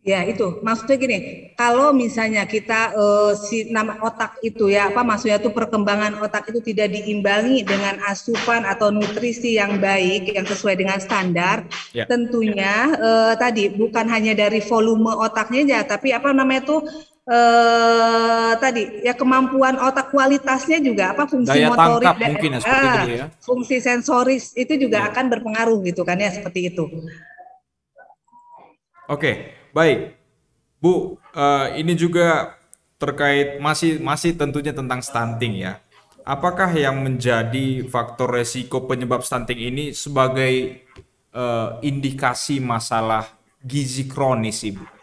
Ya 0.00 0.24
itu 0.24 0.64
maksudnya 0.64 0.96
gini, 0.96 1.18
kalau 1.60 1.92
misalnya 1.92 2.48
kita 2.48 2.96
uh, 2.96 3.36
si 3.36 3.68
nama 3.68 4.00
otak 4.00 4.40
itu 4.40 4.72
ya 4.72 4.88
apa 4.88 5.04
maksudnya 5.04 5.36
itu 5.36 5.52
perkembangan 5.52 6.16
otak 6.24 6.48
itu 6.48 6.72
tidak 6.72 6.96
diimbangi 6.96 7.60
dengan 7.68 8.00
asupan 8.08 8.64
atau 8.64 8.88
nutrisi 8.88 9.60
yang 9.60 9.76
baik 9.76 10.32
yang 10.32 10.48
sesuai 10.48 10.80
dengan 10.80 10.96
standar, 11.04 11.68
ya. 11.92 12.08
tentunya 12.08 12.96
uh, 12.96 13.36
tadi 13.36 13.76
bukan 13.76 14.08
hanya 14.08 14.32
dari 14.32 14.64
volume 14.64 15.12
otaknya 15.20 15.68
aja, 15.68 15.92
tapi 15.92 16.16
apa 16.16 16.32
namanya 16.32 16.64
itu 16.64 16.80
uh, 17.30 18.52
tadi 18.58 19.06
ya 19.06 19.14
kemampuan 19.14 19.78
otak 19.78 20.10
kualitasnya 20.10 20.82
juga 20.82 21.14
apa 21.14 21.30
fungsi 21.30 21.54
Daya 21.54 21.70
motorik 21.70 22.06
tangkap 22.10 22.16
mungkin 22.26 22.50
ya, 22.50 22.58
seperti 22.58 22.98
uh, 22.98 23.06
ya. 23.06 23.26
fungsi 23.38 23.76
sensoris 23.78 24.44
itu 24.58 24.74
juga 24.76 25.06
ya. 25.06 25.14
akan 25.14 25.24
berpengaruh 25.30 25.78
gitu 25.86 26.02
kan 26.02 26.18
ya 26.18 26.34
seperti 26.34 26.74
itu. 26.74 26.84
Oke. 29.06 29.56
Baik, 29.70 30.18
Bu, 30.82 31.14
uh, 31.30 31.70
ini 31.78 31.94
juga 31.94 32.58
terkait 32.98 33.62
masih 33.62 34.02
masih 34.02 34.34
tentunya 34.34 34.74
tentang 34.74 34.98
stunting 34.98 35.62
ya. 35.62 35.78
Apakah 36.26 36.74
yang 36.74 37.06
menjadi 37.06 37.86
faktor 37.86 38.34
resiko 38.34 38.90
penyebab 38.90 39.22
stunting 39.22 39.62
ini 39.62 39.84
sebagai 39.94 40.82
uh, 41.30 41.78
indikasi 41.86 42.58
masalah 42.58 43.30
gizi 43.62 44.10
kronis, 44.10 44.66
Ibu? 44.66 44.99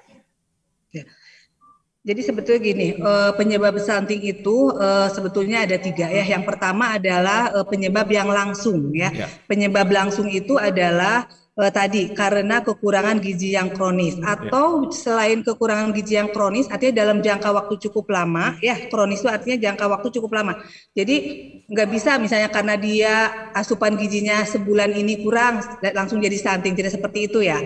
Jadi 2.08 2.22
sebetulnya 2.24 2.62
gini, 2.64 2.88
uh, 3.04 3.36
penyebab 3.36 3.76
stunting 3.84 4.24
itu 4.24 4.72
uh, 4.72 5.12
sebetulnya 5.12 5.68
ada 5.68 5.76
tiga 5.76 6.08
ya. 6.08 6.24
Yang 6.24 6.48
pertama 6.48 6.96
adalah 6.96 7.52
uh, 7.52 7.68
penyebab 7.68 8.08
yang 8.08 8.32
langsung 8.32 8.96
ya. 8.96 9.12
ya. 9.12 9.28
Penyebab 9.44 9.92
langsung 9.92 10.32
itu 10.32 10.56
adalah 10.56 11.28
tadi 11.58 12.14
karena 12.14 12.62
kekurangan 12.62 13.18
gizi 13.18 13.58
yang 13.58 13.74
kronis 13.74 14.14
ya. 14.22 14.38
atau 14.38 14.94
selain 14.94 15.42
kekurangan 15.42 15.90
gizi 15.90 16.14
yang 16.14 16.30
kronis 16.30 16.70
artinya 16.70 17.02
dalam 17.02 17.18
jangka 17.18 17.50
waktu 17.50 17.82
cukup 17.90 18.14
lama 18.14 18.54
ya 18.62 18.78
kronis 18.94 19.26
itu 19.26 19.30
artinya 19.34 19.58
jangka 19.58 19.90
waktu 19.90 20.08
cukup 20.22 20.38
lama 20.38 20.62
jadi 20.94 21.18
nggak 21.66 21.90
bisa 21.90 22.22
misalnya 22.22 22.54
karena 22.54 22.78
dia 22.78 23.14
asupan 23.58 23.98
gizinya 23.98 24.46
sebulan 24.46 24.94
ini 25.02 25.26
kurang 25.26 25.66
langsung 25.98 26.22
jadi 26.22 26.38
stunting 26.38 26.78
tidak 26.78 26.94
seperti 26.94 27.26
itu 27.26 27.42
ya 27.42 27.58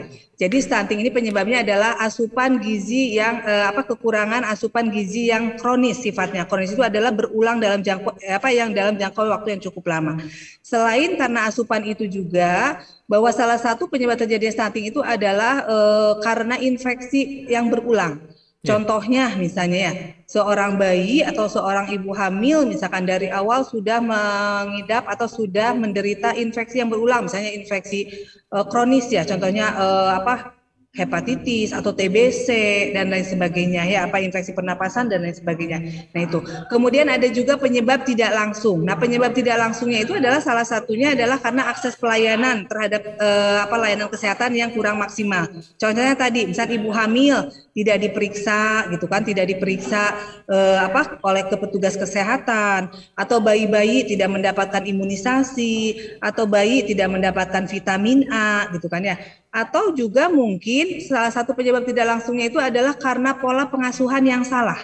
jadi 0.42 0.58
stunting 0.58 1.06
ini 1.06 1.14
penyebabnya 1.14 1.62
adalah 1.62 2.02
asupan 2.02 2.58
gizi 2.58 3.14
yang 3.14 3.46
eh, 3.46 3.70
apa 3.70 3.86
kekurangan 3.86 4.42
asupan 4.50 4.90
gizi 4.90 5.30
yang 5.30 5.54
kronis 5.54 6.02
sifatnya. 6.02 6.50
Kronis 6.50 6.74
itu 6.74 6.82
adalah 6.82 7.14
berulang 7.14 7.62
dalam 7.62 7.86
jangka 7.86 8.18
apa 8.26 8.50
yang 8.50 8.74
dalam 8.74 8.98
jangka 8.98 9.22
waktu 9.22 9.54
yang 9.54 9.62
cukup 9.70 9.94
lama. 9.94 10.18
Selain 10.66 11.14
karena 11.14 11.46
asupan 11.46 11.86
itu 11.86 12.10
juga 12.10 12.82
bahwa 13.06 13.30
salah 13.30 13.62
satu 13.62 13.86
penyebab 13.86 14.18
terjadinya 14.18 14.50
stunting 14.50 14.90
itu 14.90 15.06
adalah 15.06 15.62
eh, 15.62 16.14
karena 16.26 16.58
infeksi 16.58 17.46
yang 17.46 17.70
berulang. 17.70 18.31
Ya. 18.62 18.78
Contohnya 18.78 19.34
misalnya 19.42 19.90
ya, 19.90 19.94
seorang 20.30 20.78
bayi 20.78 21.26
atau 21.26 21.50
seorang 21.50 21.90
ibu 21.98 22.14
hamil 22.14 22.70
misalkan 22.70 23.10
dari 23.10 23.26
awal 23.34 23.66
sudah 23.66 23.98
mengidap 23.98 25.10
atau 25.10 25.26
sudah 25.26 25.74
menderita 25.74 26.38
infeksi 26.38 26.78
yang 26.78 26.94
berulang, 26.94 27.26
misalnya 27.26 27.58
infeksi 27.58 28.30
uh, 28.54 28.62
kronis 28.70 29.10
ya, 29.10 29.26
contohnya 29.26 29.74
uh, 29.74 30.14
apa 30.22 30.61
hepatitis 30.92 31.72
atau 31.72 31.96
TBC 31.96 32.52
dan 32.92 33.08
lain 33.08 33.24
sebagainya 33.24 33.88
ya 33.88 34.12
apa 34.12 34.20
infeksi 34.20 34.52
pernapasan 34.52 35.08
dan 35.08 35.24
lain 35.24 35.32
sebagainya. 35.32 35.80
Nah 36.12 36.22
itu. 36.28 36.44
Kemudian 36.68 37.08
ada 37.08 37.32
juga 37.32 37.56
penyebab 37.56 38.04
tidak 38.04 38.36
langsung. 38.36 38.84
Nah 38.84 39.00
penyebab 39.00 39.32
tidak 39.32 39.56
langsungnya 39.56 40.04
itu 40.04 40.20
adalah 40.20 40.44
salah 40.44 40.68
satunya 40.68 41.16
adalah 41.16 41.40
karena 41.40 41.72
akses 41.72 41.96
pelayanan 41.96 42.68
terhadap 42.68 43.08
eh, 43.08 43.60
apa 43.64 43.76
layanan 43.80 44.12
kesehatan 44.12 44.52
yang 44.52 44.76
kurang 44.76 45.00
maksimal. 45.00 45.48
Contohnya 45.80 46.12
tadi, 46.12 46.52
misal 46.52 46.68
ibu 46.68 46.92
hamil 46.92 47.48
tidak 47.72 47.98
diperiksa 48.12 48.92
gitu 48.92 49.08
kan, 49.08 49.24
tidak 49.24 49.48
diperiksa 49.48 50.12
eh, 50.52 50.80
apa 50.92 51.24
oleh 51.24 51.48
ke 51.48 51.56
petugas 51.56 51.96
kesehatan 51.96 52.92
atau 53.16 53.40
bayi-bayi 53.40 54.04
tidak 54.12 54.28
mendapatkan 54.28 54.84
imunisasi 54.84 55.96
atau 56.20 56.44
bayi 56.44 56.84
tidak 56.84 57.08
mendapatkan 57.08 57.64
vitamin 57.64 58.28
A 58.28 58.68
gitu 58.76 58.92
kan 58.92 59.08
ya 59.08 59.16
atau 59.52 59.92
juga 59.92 60.32
mungkin 60.32 60.81
salah 61.04 61.32
satu 61.34 61.52
penyebab 61.58 61.84
tidak 61.84 62.06
langsungnya 62.18 62.48
itu 62.48 62.60
adalah 62.62 62.96
karena 62.96 63.36
pola 63.38 63.68
pengasuhan 63.68 64.24
yang 64.24 64.44
salah. 64.46 64.78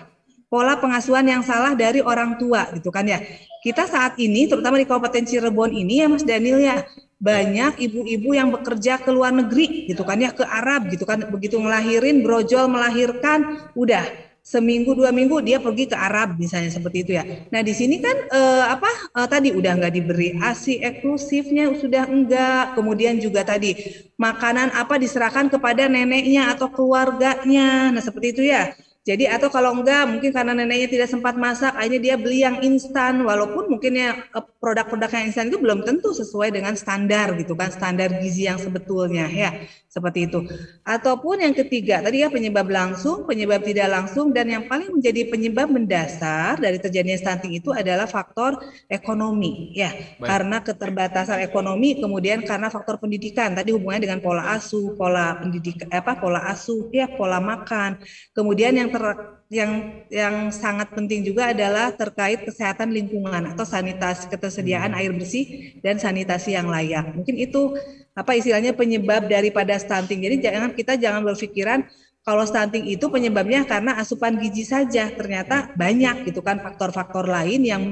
Pola 0.47 0.79
pengasuhan 0.79 1.27
yang 1.27 1.43
salah 1.43 1.75
dari 1.75 1.99
orang 1.99 2.39
tua 2.39 2.71
gitu 2.71 2.87
kan 2.87 3.03
ya. 3.03 3.19
Kita 3.59 3.83
saat 3.83 4.15
ini 4.15 4.47
terutama 4.47 4.79
di 4.79 4.87
Kabupaten 4.87 5.23
Cirebon 5.27 5.75
ini 5.75 5.99
ya 5.99 6.07
Mas 6.07 6.23
Daniel 6.23 6.59
ya 6.63 6.87
banyak 7.17 7.81
ibu-ibu 7.81 8.37
yang 8.37 8.53
bekerja 8.53 9.01
ke 9.01 9.09
luar 9.09 9.33
negeri 9.33 9.89
gitu 9.89 10.05
kan 10.05 10.21
ya 10.21 10.29
ke 10.29 10.45
Arab 10.45 10.85
gitu 10.93 11.01
kan 11.03 11.25
begitu 11.33 11.57
ngelahirin 11.57 12.21
brojol 12.21 12.69
melahirkan 12.69 13.67
udah 13.73 14.05
seminggu 14.47 14.95
dua 14.95 15.11
minggu 15.11 15.43
dia 15.43 15.59
pergi 15.59 15.91
ke 15.91 15.97
Arab 15.97 16.39
misalnya 16.39 16.71
seperti 16.71 17.03
itu 17.03 17.11
ya. 17.19 17.27
Nah 17.51 17.59
di 17.59 17.75
sini 17.75 17.99
kan 17.99 18.15
eh, 18.31 18.65
apa 18.71 19.06
eh, 19.17 19.27
tadi 19.33 19.49
udah 19.57 19.71
nggak 19.77 19.93
diberi 19.97 20.29
asi 20.37 20.77
eksklusifnya 20.79 21.73
sudah 21.73 22.05
enggak, 22.09 22.73
kemudian 22.77 23.17
juga 23.17 23.41
tadi 23.47 23.73
makanan 24.17 24.73
apa 24.73 24.95
diserahkan 25.01 25.45
kepada 25.53 25.85
neneknya 25.89 26.53
atau 26.53 26.67
keluarganya, 26.71 27.93
nah 27.93 28.01
seperti 28.03 28.27
itu 28.35 28.43
ya. 28.53 28.69
Jadi 29.07 29.23
atau 29.23 29.47
kalau 29.47 29.71
enggak 29.71 30.03
mungkin 30.11 30.35
karena 30.35 30.51
neneknya 30.51 30.91
tidak 30.91 31.07
sempat 31.07 31.39
masak, 31.39 31.71
akhirnya 31.79 32.01
dia 32.03 32.15
beli 32.19 32.43
yang 32.43 32.59
instan 32.59 33.23
walaupun 33.23 33.63
mungkin 33.71 33.95
ya 33.95 34.09
eh, 34.19 34.43
produk-produk 34.59 35.09
yang 35.15 35.25
instan 35.31 35.47
itu 35.47 35.57
belum 35.63 35.79
tentu 35.87 36.11
sesuai 36.11 36.51
dengan 36.51 36.75
standar 36.75 37.31
gitu 37.39 37.55
kan, 37.55 37.71
standar 37.71 38.11
gizi 38.19 38.45
yang 38.51 38.59
sebetulnya 38.59 39.31
ya. 39.31 39.55
Seperti 39.87 40.27
itu. 40.27 40.43
Ataupun 40.83 41.39
yang 41.39 41.55
ketiga, 41.55 42.03
tadi 42.03 42.19
ya 42.19 42.27
penyebab 42.27 42.67
langsung, 42.67 43.23
penyebab 43.23 43.63
tidak 43.63 43.87
langsung 43.87 44.35
dan 44.35 44.51
yang 44.51 44.67
paling 44.67 44.91
menjadi 44.91 45.31
penyebab 45.31 45.71
mendasar 45.71 46.59
dari 46.59 46.75
terjadinya 46.75 47.15
stunting 47.15 47.55
itu 47.55 47.71
adalah 47.71 48.03
faktor 48.03 48.59
ekonomi 48.91 49.71
ya. 49.71 49.95
Baik. 50.19 50.27
Karena 50.27 50.57
keterbatasan 50.59 51.39
ekonomi 51.39 52.03
kemudian 52.03 52.43
karena 52.43 52.67
faktor 52.67 52.99
pendidikan. 52.99 53.55
Tadi 53.55 53.71
hubungannya 53.71 54.11
dengan 54.11 54.19
pola 54.19 54.59
asuh, 54.59 54.91
pola 54.99 55.39
pendidikan 55.39 55.87
apa 55.87 56.19
pola 56.19 56.43
asuh 56.51 56.91
ya, 56.91 57.07
pola 57.07 57.39
makan. 57.39 58.03
Kemudian 58.35 58.75
yang 58.75 58.91
ter, 58.91 59.03
yang 59.47 60.03
yang 60.11 60.35
sangat 60.51 60.91
penting 60.91 61.23
juga 61.23 61.55
adalah 61.55 61.95
terkait 61.95 62.43
kesehatan 62.43 62.91
lingkungan 62.91 63.55
atau 63.55 63.63
sanitasi 63.63 64.27
ketersediaan 64.27 64.91
air 64.99 65.15
bersih 65.15 65.79
dan 65.79 65.95
sanitasi 65.95 66.59
yang 66.59 66.67
layak. 66.67 67.15
Mungkin 67.15 67.39
itu 67.39 67.71
apa 68.17 68.33
istilahnya 68.33 68.73
penyebab 68.73 69.29
daripada 69.29 69.77
stunting. 69.77 70.25
Jadi 70.25 70.35
jangan 70.41 70.73
kita 70.73 70.97
jangan 70.97 71.21
berpikiran 71.21 71.85
kalau 72.25 72.43
stunting 72.49 72.89
itu 72.89 73.05
penyebabnya 73.13 73.61
karena 73.69 74.01
asupan 74.01 74.41
gizi 74.41 74.65
saja. 74.65 75.13
Ternyata 75.13 75.77
banyak 75.77 76.25
gitu 76.25 76.41
kan 76.41 76.57
faktor-faktor 76.57 77.29
lain 77.29 77.61
yang 77.61 77.83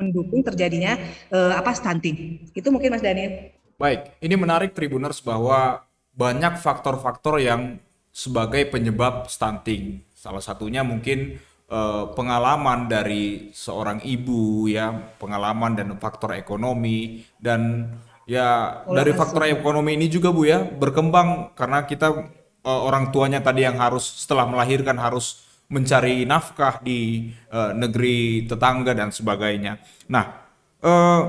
mendukung 0.00 0.40
terjadinya 0.40 0.96
eh, 1.28 1.52
apa 1.52 1.76
stunting. 1.76 2.48
Itu 2.56 2.72
mungkin 2.72 2.96
Mas 2.96 3.04
Daniel. 3.04 3.52
Baik, 3.76 4.16
ini 4.24 4.34
menarik 4.40 4.72
Tribuners 4.72 5.20
bahwa 5.20 5.84
banyak 6.16 6.56
faktor-faktor 6.56 7.44
yang 7.44 7.76
sebagai 8.08 8.72
penyebab 8.72 9.28
stunting. 9.28 10.00
Salah 10.16 10.40
satunya 10.40 10.80
mungkin 10.80 11.36
eh, 11.68 12.04
pengalaman 12.16 12.88
dari 12.88 13.52
seorang 13.52 14.00
ibu 14.00 14.64
ya, 14.64 14.96
pengalaman 15.20 15.76
dan 15.76 15.92
faktor 16.00 16.32
ekonomi 16.32 17.20
dan 17.36 17.92
Ya, 18.30 18.86
Pola 18.86 19.02
dari 19.02 19.10
faktor 19.10 19.42
ekonomi 19.50 19.98
ini 19.98 20.06
juga 20.06 20.30
Bu 20.30 20.46
ya 20.46 20.62
berkembang 20.62 21.50
karena 21.58 21.82
kita 21.82 22.30
uh, 22.62 22.80
orang 22.86 23.10
tuanya 23.10 23.42
tadi 23.42 23.66
yang 23.66 23.74
harus 23.74 24.06
setelah 24.22 24.46
melahirkan 24.46 24.94
harus 25.02 25.42
mencari 25.66 26.22
nafkah 26.22 26.78
di 26.78 27.30
uh, 27.50 27.74
negeri 27.74 28.46
tetangga 28.46 28.94
dan 28.94 29.10
sebagainya. 29.10 29.82
Nah, 30.06 30.46
uh, 30.78 31.22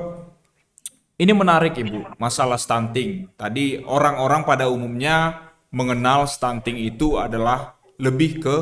ini 1.17 1.33
menarik 1.33 1.73
Ibu, 1.73 2.21
masalah 2.21 2.61
stunting. 2.61 3.33
Tadi 3.33 3.81
orang-orang 3.81 4.45
pada 4.45 4.69
umumnya 4.69 5.49
mengenal 5.73 6.29
stunting 6.29 6.85
itu 6.85 7.17
adalah 7.17 7.81
lebih 7.97 8.41
ke 8.45 8.55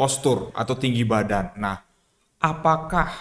postur 0.00 0.48
atau 0.56 0.76
tinggi 0.76 1.04
badan. 1.04 1.56
Nah, 1.60 1.76
apakah 2.40 3.12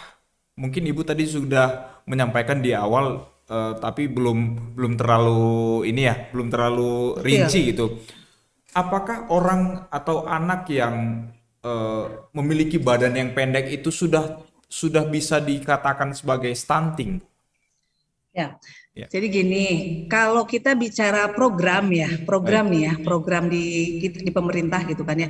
mungkin 0.56 0.88
Ibu 0.88 1.04
tadi 1.04 1.28
sudah 1.28 2.00
menyampaikan 2.08 2.60
di 2.60 2.76
awal 2.76 3.31
uh, 3.52 3.74
tapi 3.76 4.08
belum 4.08 4.72
belum 4.80 4.94
terlalu 4.96 5.84
ini 5.92 6.08
ya, 6.08 6.16
belum 6.32 6.48
terlalu 6.48 7.20
rinci 7.20 7.60
iya. 7.68 7.70
gitu. 7.76 7.88
apakah 8.72 9.28
orang 9.28 9.92
atau 9.92 10.24
anak 10.24 10.64
yang 10.72 11.28
uh, 11.60 12.32
memiliki 12.32 12.80
badan 12.80 13.20
yang 13.20 13.36
pendek 13.36 13.68
itu 13.68 13.92
sudah 13.92 14.40
sudah 14.72 15.04
bisa 15.04 15.44
dikatakan 15.44 16.16
sebagai 16.16 16.56
stunting? 16.56 17.20
Ya. 18.32 18.56
ya. 18.96 19.12
Jadi 19.12 19.28
gini, 19.28 19.66
kalau 20.08 20.48
kita 20.48 20.72
bicara 20.80 21.28
program 21.36 21.92
ya, 21.92 22.08
program 22.24 22.72
Baik. 22.72 22.74
nih 22.74 22.82
ya, 22.88 22.94
program 23.04 23.44
di 23.52 23.64
di 24.08 24.32
pemerintah 24.32 24.88
gitu 24.88 25.04
kan 25.04 25.20
ya. 25.20 25.28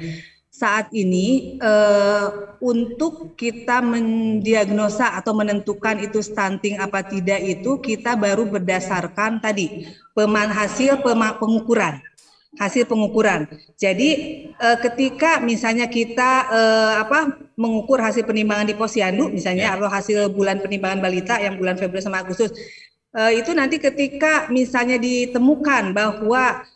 Saat 0.52 0.92
ini 0.92 1.56
uh, 1.64 2.60
untuk 2.60 3.40
kita 3.40 3.80
mendiagnosa 3.80 5.16
atau 5.16 5.32
menentukan 5.32 5.96
itu 6.04 6.20
stunting 6.20 6.76
apa 6.76 7.08
tidak 7.08 7.40
itu 7.40 7.80
kita 7.80 8.20
baru 8.20 8.44
berdasarkan 8.44 9.40
tadi 9.40 9.88
peman 10.12 10.52
hasil 10.52 11.00
pengukuran 11.40 12.04
hasil 12.60 12.84
pengukuran. 12.84 13.48
Jadi 13.80 14.10
eh, 14.52 14.78
ketika 14.84 15.40
misalnya 15.40 15.88
kita 15.88 16.32
eh, 16.52 16.94
apa 17.00 17.40
mengukur 17.56 18.04
hasil 18.04 18.28
penimbangan 18.28 18.68
di 18.68 18.76
posyandu 18.76 19.32
misalnya 19.32 19.72
yeah. 19.72 19.76
atau 19.80 19.88
hasil 19.88 20.28
bulan 20.34 20.60
penimbangan 20.60 21.00
balita 21.00 21.40
yang 21.40 21.56
bulan 21.56 21.80
Februari 21.80 22.04
sama 22.04 22.20
Agustus 22.20 22.52
eh, 23.16 23.40
itu 23.40 23.56
nanti 23.56 23.80
ketika 23.80 24.52
misalnya 24.52 25.00
ditemukan 25.00 25.96
bahwa 25.96 26.68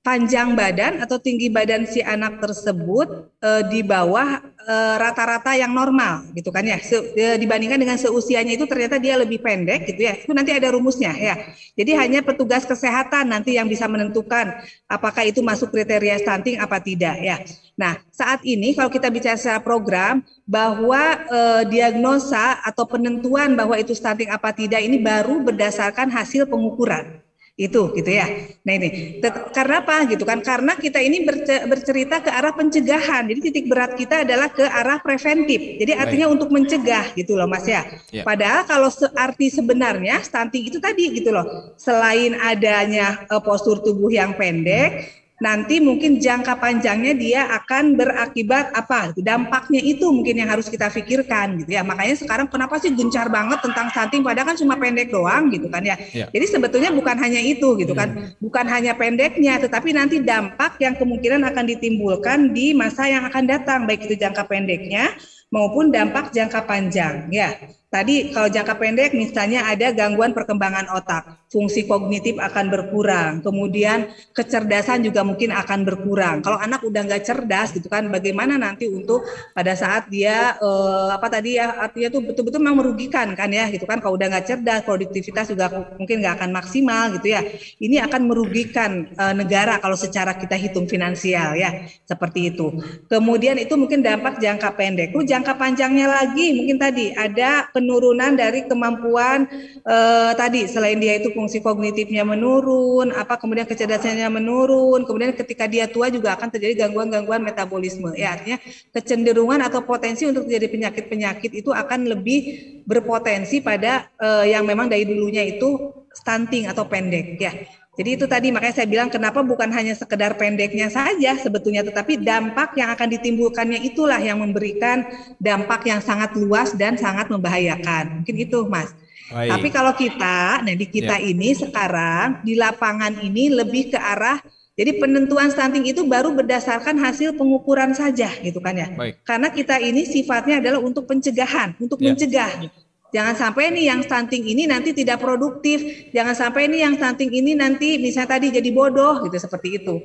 panjang 0.00 0.56
badan 0.56 1.04
atau 1.04 1.20
tinggi 1.20 1.52
badan 1.52 1.84
si 1.84 2.00
anak 2.00 2.40
tersebut 2.40 3.28
e, 3.36 3.50
di 3.68 3.80
bawah 3.84 4.40
eh, 4.64 4.94
rata-rata 4.96 5.52
e, 5.52 5.60
yang 5.60 5.76
normal 5.76 6.24
gitu 6.32 6.48
kan 6.48 6.64
ya. 6.64 6.80
Se, 6.80 6.96
e, 7.12 7.36
dibandingkan 7.36 7.76
dengan 7.76 8.00
seusianya 8.00 8.56
itu 8.56 8.64
ternyata 8.64 8.96
dia 8.96 9.20
lebih 9.20 9.44
pendek 9.44 9.92
gitu 9.92 10.08
ya. 10.08 10.16
Itu 10.16 10.32
nanti 10.32 10.56
ada 10.56 10.72
rumusnya 10.72 11.12
ya. 11.12 11.36
Jadi 11.76 11.92
hanya 12.00 12.24
petugas 12.24 12.64
kesehatan 12.64 13.28
nanti 13.28 13.60
yang 13.60 13.68
bisa 13.68 13.84
menentukan 13.84 14.64
apakah 14.88 15.28
itu 15.28 15.44
masuk 15.44 15.68
kriteria 15.68 16.16
stunting 16.24 16.56
apa 16.56 16.80
tidak 16.80 17.20
ya. 17.20 17.36
Nah 17.76 18.00
saat 18.08 18.40
ini 18.48 18.72
kalau 18.72 18.88
kita 18.88 19.12
bicara 19.12 19.36
secara 19.36 19.60
program 19.60 20.24
bahwa 20.48 21.28
e, 21.28 21.40
diagnosa 21.68 22.56
atau 22.64 22.88
penentuan 22.88 23.52
bahwa 23.52 23.76
itu 23.76 23.92
stunting 23.92 24.32
apa 24.32 24.48
tidak 24.56 24.80
ini 24.80 24.96
baru 24.96 25.44
berdasarkan 25.44 26.08
hasil 26.08 26.48
pengukuran 26.48 27.20
itu 27.60 27.92
gitu 27.92 28.08
ya. 28.08 28.24
Nah 28.64 28.72
ini 28.80 29.20
karena 29.52 29.84
apa 29.84 30.08
gitu 30.08 30.24
kan? 30.24 30.40
Karena 30.40 30.72
kita 30.80 30.96
ini 30.96 31.20
bercerita 31.68 32.24
ke 32.24 32.32
arah 32.32 32.56
pencegahan. 32.56 33.28
Jadi 33.28 33.40
titik 33.44 33.68
berat 33.68 33.92
kita 34.00 34.24
adalah 34.24 34.48
ke 34.48 34.64
arah 34.64 34.96
preventif. 35.04 35.76
Jadi 35.76 35.92
artinya 35.92 36.32
Baik. 36.32 36.34
untuk 36.40 36.48
mencegah 36.48 37.12
gitu 37.12 37.36
loh 37.36 37.44
Mas 37.44 37.68
ya. 37.68 37.84
ya. 38.08 38.24
Padahal 38.24 38.64
kalau 38.64 38.88
arti 39.12 39.52
sebenarnya 39.52 40.24
stunting 40.24 40.72
itu 40.72 40.80
tadi 40.80 41.04
gitu 41.12 41.28
loh. 41.28 41.76
Selain 41.76 42.32
adanya 42.40 43.28
uh, 43.28 43.42
postur 43.44 43.84
tubuh 43.84 44.08
yang 44.08 44.32
pendek, 44.40 45.19
nanti 45.40 45.80
mungkin 45.80 46.20
jangka 46.20 46.60
panjangnya 46.60 47.16
dia 47.16 47.48
akan 47.48 47.96
berakibat 47.96 48.76
apa? 48.76 49.16
Dampaknya 49.16 49.80
itu 49.80 50.12
mungkin 50.12 50.36
yang 50.36 50.52
harus 50.52 50.68
kita 50.68 50.92
pikirkan 50.92 51.64
gitu 51.64 51.72
ya. 51.74 51.82
Makanya 51.82 52.20
sekarang 52.20 52.46
kenapa 52.52 52.76
sih 52.76 52.92
gencar 52.92 53.32
banget 53.32 53.64
tentang 53.64 53.88
stunting 53.88 54.20
padahal 54.20 54.52
kan 54.52 54.56
cuma 54.60 54.76
pendek 54.76 55.08
doang 55.08 55.48
gitu 55.48 55.66
kan 55.72 55.80
ya, 55.80 55.96
ya. 56.12 56.26
jadi 56.28 56.46
sebetulnya 56.46 56.90
bukan 56.92 57.16
hanya 57.16 57.40
itu 57.40 57.74
gitu 57.80 57.96
kan. 57.96 58.12
Hmm. 58.12 58.36
bukan 58.42 58.66
hanya 58.68 58.92
pendeknya 58.98 59.56
tetapi 59.62 59.96
nanti 59.96 60.20
dampak 60.20 60.76
yang 60.82 60.98
kemungkinan 60.98 61.40
akan 61.46 61.64
ditimbulkan 61.64 62.52
di 62.52 62.76
masa 62.76 63.08
yang 63.08 63.24
akan 63.24 63.44
datang 63.48 63.88
baik 63.88 64.04
itu 64.10 64.18
jangka 64.18 64.44
pendeknya 64.44 65.14
maupun 65.48 65.88
dampak 65.88 66.30
jangka 66.30 66.68
panjang 66.68 67.32
ya. 67.32 67.56
Tadi 67.90 68.30
kalau 68.30 68.46
jangka 68.46 68.78
pendek 68.78 69.10
misalnya 69.18 69.66
ada 69.66 69.90
gangguan 69.90 70.30
perkembangan 70.30 70.94
otak, 70.94 71.39
fungsi 71.50 71.90
kognitif 71.90 72.38
akan 72.38 72.70
berkurang, 72.70 73.42
kemudian 73.42 74.06
kecerdasan 74.30 75.02
juga 75.02 75.26
mungkin 75.26 75.50
akan 75.50 75.82
berkurang. 75.82 76.46
Kalau 76.46 76.62
anak 76.62 76.86
udah 76.86 77.02
nggak 77.10 77.26
cerdas 77.26 77.74
gitu 77.74 77.90
kan, 77.90 78.06
bagaimana 78.06 78.54
nanti 78.54 78.86
untuk 78.86 79.26
pada 79.50 79.74
saat 79.74 80.06
dia 80.06 80.54
eh, 80.62 81.08
apa 81.10 81.26
tadi 81.26 81.58
ya 81.58 81.74
artinya 81.74 82.08
tuh 82.14 82.22
betul-betul 82.22 82.62
memang 82.62 82.86
merugikan 82.86 83.34
kan 83.34 83.50
ya 83.50 83.66
gitu 83.66 83.82
kan. 83.82 83.98
Kalau 83.98 84.14
udah 84.14 84.30
nggak 84.30 84.46
cerdas, 84.46 84.80
produktivitas 84.86 85.50
juga 85.50 85.66
mungkin 85.98 86.22
nggak 86.22 86.34
akan 86.38 86.50
maksimal 86.54 87.04
gitu 87.18 87.34
ya. 87.34 87.42
Ini 87.82 88.06
akan 88.06 88.30
merugikan 88.30 89.10
eh, 89.10 89.34
negara 89.34 89.82
kalau 89.82 89.98
secara 89.98 90.38
kita 90.38 90.54
hitung 90.54 90.86
finansial 90.86 91.58
ya 91.58 91.82
seperti 92.06 92.54
itu. 92.54 92.78
Kemudian 93.10 93.58
itu 93.58 93.74
mungkin 93.74 94.06
dampak 94.06 94.38
jangka 94.38 94.70
pendek. 94.78 95.10
Lalu 95.18 95.26
jangka 95.26 95.58
panjangnya 95.58 96.06
lagi 96.06 96.54
mungkin 96.54 96.78
tadi 96.78 97.10
ada 97.10 97.66
penurunan 97.74 98.38
dari 98.38 98.70
kemampuan 98.70 99.50
eh, 99.82 100.32
tadi 100.38 100.70
selain 100.70 101.02
dia 101.02 101.18
itu 101.18 101.39
fungsi 101.40 101.64
kognitifnya 101.64 102.20
menurun, 102.20 103.16
apa 103.16 103.40
kemudian 103.40 103.64
kecerdasannya 103.64 104.28
menurun, 104.28 105.08
kemudian 105.08 105.32
ketika 105.32 105.64
dia 105.64 105.88
tua 105.88 106.12
juga 106.12 106.36
akan 106.36 106.52
terjadi 106.52 106.84
gangguan-gangguan 106.84 107.40
metabolisme. 107.40 108.12
Ya 108.12 108.36
artinya 108.36 108.60
kecenderungan 108.92 109.64
atau 109.64 109.80
potensi 109.80 110.28
untuk 110.28 110.44
terjadi 110.44 110.68
penyakit-penyakit 110.68 111.64
itu 111.64 111.72
akan 111.72 112.12
lebih 112.12 112.40
berpotensi 112.84 113.64
pada 113.64 114.12
eh, 114.20 114.52
yang 114.52 114.68
memang 114.68 114.92
dari 114.92 115.08
dulunya 115.08 115.40
itu 115.40 115.96
stunting 116.12 116.68
atau 116.68 116.84
pendek 116.84 117.40
ya. 117.40 117.56
Jadi 118.00 118.16
itu 118.16 118.24
tadi 118.24 118.48
makanya 118.54 118.80
saya 118.80 118.88
bilang 118.88 119.10
kenapa 119.10 119.42
bukan 119.42 119.68
hanya 119.76 119.92
sekedar 119.92 120.38
pendeknya 120.38 120.88
saja 120.88 121.36
sebetulnya 121.36 121.84
tetapi 121.84 122.22
dampak 122.22 122.72
yang 122.78 122.88
akan 122.94 123.08
ditimbulkannya 123.18 123.82
itulah 123.82 124.16
yang 124.16 124.40
memberikan 124.40 125.04
dampak 125.36 125.84
yang 125.90 126.00
sangat 126.00 126.32
luas 126.38 126.72
dan 126.78 126.96
sangat 126.96 127.28
membahayakan. 127.28 128.22
Mungkin 128.22 128.36
itu 128.36 128.64
Mas. 128.68 128.94
Baik. 129.30 129.50
Tapi 129.54 129.68
kalau 129.70 129.92
kita, 129.94 130.66
nah 130.66 130.74
di 130.74 130.86
kita 130.90 131.16
ya. 131.22 131.30
ini 131.30 131.54
sekarang 131.54 132.42
di 132.42 132.58
lapangan 132.58 133.14
ini 133.22 133.54
lebih 133.54 133.94
ke 133.94 133.98
arah 133.98 134.42
jadi 134.80 134.96
penentuan 134.96 135.52
stunting 135.52 135.92
itu 135.92 136.08
baru 136.08 136.32
berdasarkan 136.32 136.96
hasil 137.04 137.36
pengukuran 137.36 137.92
saja 137.92 138.32
gitu 138.40 138.64
kan 138.64 138.72
ya. 138.72 138.88
Baik. 138.96 139.20
Karena 139.28 139.52
kita 139.52 139.76
ini 139.76 140.08
sifatnya 140.08 140.56
adalah 140.56 140.80
untuk 140.80 141.04
pencegahan, 141.04 141.76
untuk 141.76 142.00
ya. 142.00 142.16
mencegah. 142.16 142.64
Jangan 143.12 143.36
sampai 143.36 143.76
nih 143.76 143.92
yang 143.92 144.00
stunting 144.00 144.40
ini 144.40 144.64
nanti 144.64 144.96
tidak 144.96 145.20
produktif. 145.20 146.08
Jangan 146.16 146.32
sampai 146.32 146.72
nih 146.72 146.88
yang 146.88 146.94
stunting 146.96 147.28
ini 147.28 147.52
nanti 147.58 148.00
misalnya 148.00 148.40
tadi 148.40 148.56
jadi 148.56 148.70
bodoh 148.72 149.20
gitu 149.28 149.36
seperti 149.36 149.84
itu. 149.84 150.00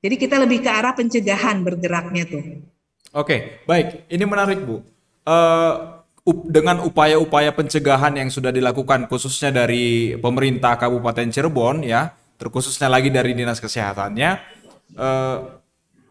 Jadi 0.00 0.14
kita 0.16 0.40
lebih 0.40 0.64
ke 0.64 0.72
arah 0.72 0.96
pencegahan 0.96 1.60
bergeraknya 1.60 2.24
tuh. 2.24 2.64
Oke, 3.12 3.60
baik. 3.68 4.08
Ini 4.08 4.24
menarik 4.24 4.64
Bu. 4.64 4.80
Uh, 5.28 6.00
dengan 6.24 6.80
upaya-upaya 6.80 7.52
pencegahan 7.52 8.16
yang 8.16 8.32
sudah 8.32 8.48
dilakukan 8.48 9.04
khususnya 9.12 9.52
dari 9.52 10.16
pemerintah 10.16 10.80
Kabupaten 10.80 11.28
Cirebon 11.28 11.84
ya, 11.84 12.16
terkhususnya 12.40 12.88
lagi 12.88 13.12
dari 13.12 13.36
dinas 13.36 13.60
kesehatannya, 13.60 14.30
uh, 14.96 15.38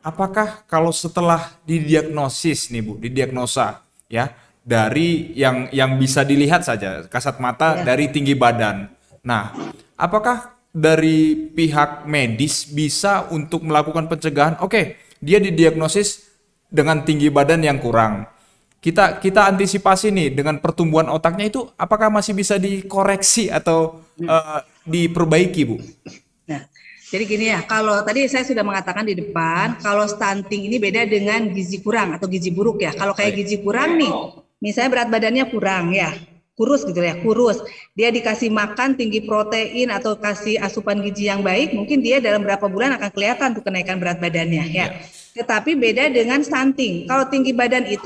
apakah 0.05 0.69
kalau 0.69 0.93
setelah 0.93 1.57
didiagnosis 1.65 2.69
nih 2.69 2.81
Bu, 2.85 3.01
didiagnosa 3.01 3.81
ya, 4.05 4.29
dari 4.61 5.33
yang 5.33 5.73
yang 5.73 5.97
bisa 5.97 6.21
dilihat 6.21 6.61
saja 6.61 7.09
kasat 7.09 7.41
mata 7.41 7.81
ya. 7.81 7.93
dari 7.93 8.13
tinggi 8.13 8.37
badan. 8.37 8.93
Nah, 9.25 9.49
apakah 9.97 10.61
dari 10.69 11.49
pihak 11.57 12.05
medis 12.05 12.69
bisa 12.69 13.25
untuk 13.33 13.65
melakukan 13.65 14.05
pencegahan? 14.05 14.61
Oke, 14.61 15.01
dia 15.17 15.41
didiagnosis 15.41 16.29
dengan 16.69 17.01
tinggi 17.01 17.33
badan 17.33 17.65
yang 17.65 17.81
kurang. 17.81 18.29
Kita 18.83 19.23
kita 19.23 19.47
antisipasi 19.47 20.11
nih 20.11 20.35
dengan 20.35 20.59
pertumbuhan 20.59 21.07
otaknya 21.07 21.47
itu 21.47 21.63
apakah 21.79 22.11
masih 22.11 22.35
bisa 22.35 22.59
dikoreksi 22.59 23.47
atau 23.47 24.03
uh, 24.27 24.59
diperbaiki, 24.83 25.61
Bu? 25.63 25.79
Nah, 26.51 26.67
jadi 27.07 27.23
gini 27.23 27.45
ya, 27.47 27.63
kalau 27.63 28.03
tadi 28.03 28.27
saya 28.27 28.43
sudah 28.43 28.59
mengatakan 28.59 29.07
di 29.07 29.15
depan, 29.15 29.79
kalau 29.79 30.03
stunting 30.03 30.67
ini 30.67 30.83
beda 30.83 31.07
dengan 31.07 31.47
gizi 31.55 31.79
kurang 31.79 32.19
atau 32.19 32.27
gizi 32.27 32.51
buruk 32.51 32.83
ya. 32.83 32.91
Kalau 32.91 33.15
kayak 33.15 33.39
gizi 33.39 33.63
kurang 33.63 33.95
nih, 33.95 34.11
misalnya 34.59 34.99
berat 34.99 35.07
badannya 35.07 35.45
kurang 35.47 35.95
ya 35.95 36.11
kurus 36.53 36.85
gitu 36.85 37.01
ya 37.01 37.17
kurus 37.25 37.65
dia 37.97 38.13
dikasih 38.13 38.53
makan 38.53 38.93
tinggi 38.93 39.25
protein 39.25 39.89
atau 39.89 40.13
kasih 40.13 40.61
asupan 40.61 41.01
gizi 41.01 41.25
yang 41.25 41.41
baik 41.41 41.73
mungkin 41.73 41.99
dia 42.05 42.21
dalam 42.21 42.45
berapa 42.45 42.69
bulan 42.69 42.93
akan 43.01 43.09
kelihatan 43.09 43.57
tuh 43.57 43.65
kenaikan 43.65 43.97
berat 43.97 44.21
badannya 44.21 44.69
ya, 44.69 44.85
ya. 44.85 44.87
tetapi 45.33 45.73
beda 45.73 46.13
dengan 46.13 46.45
stunting 46.45 47.09
kalau 47.09 47.25
tinggi 47.25 47.57
badan 47.57 47.89
itu 47.89 48.05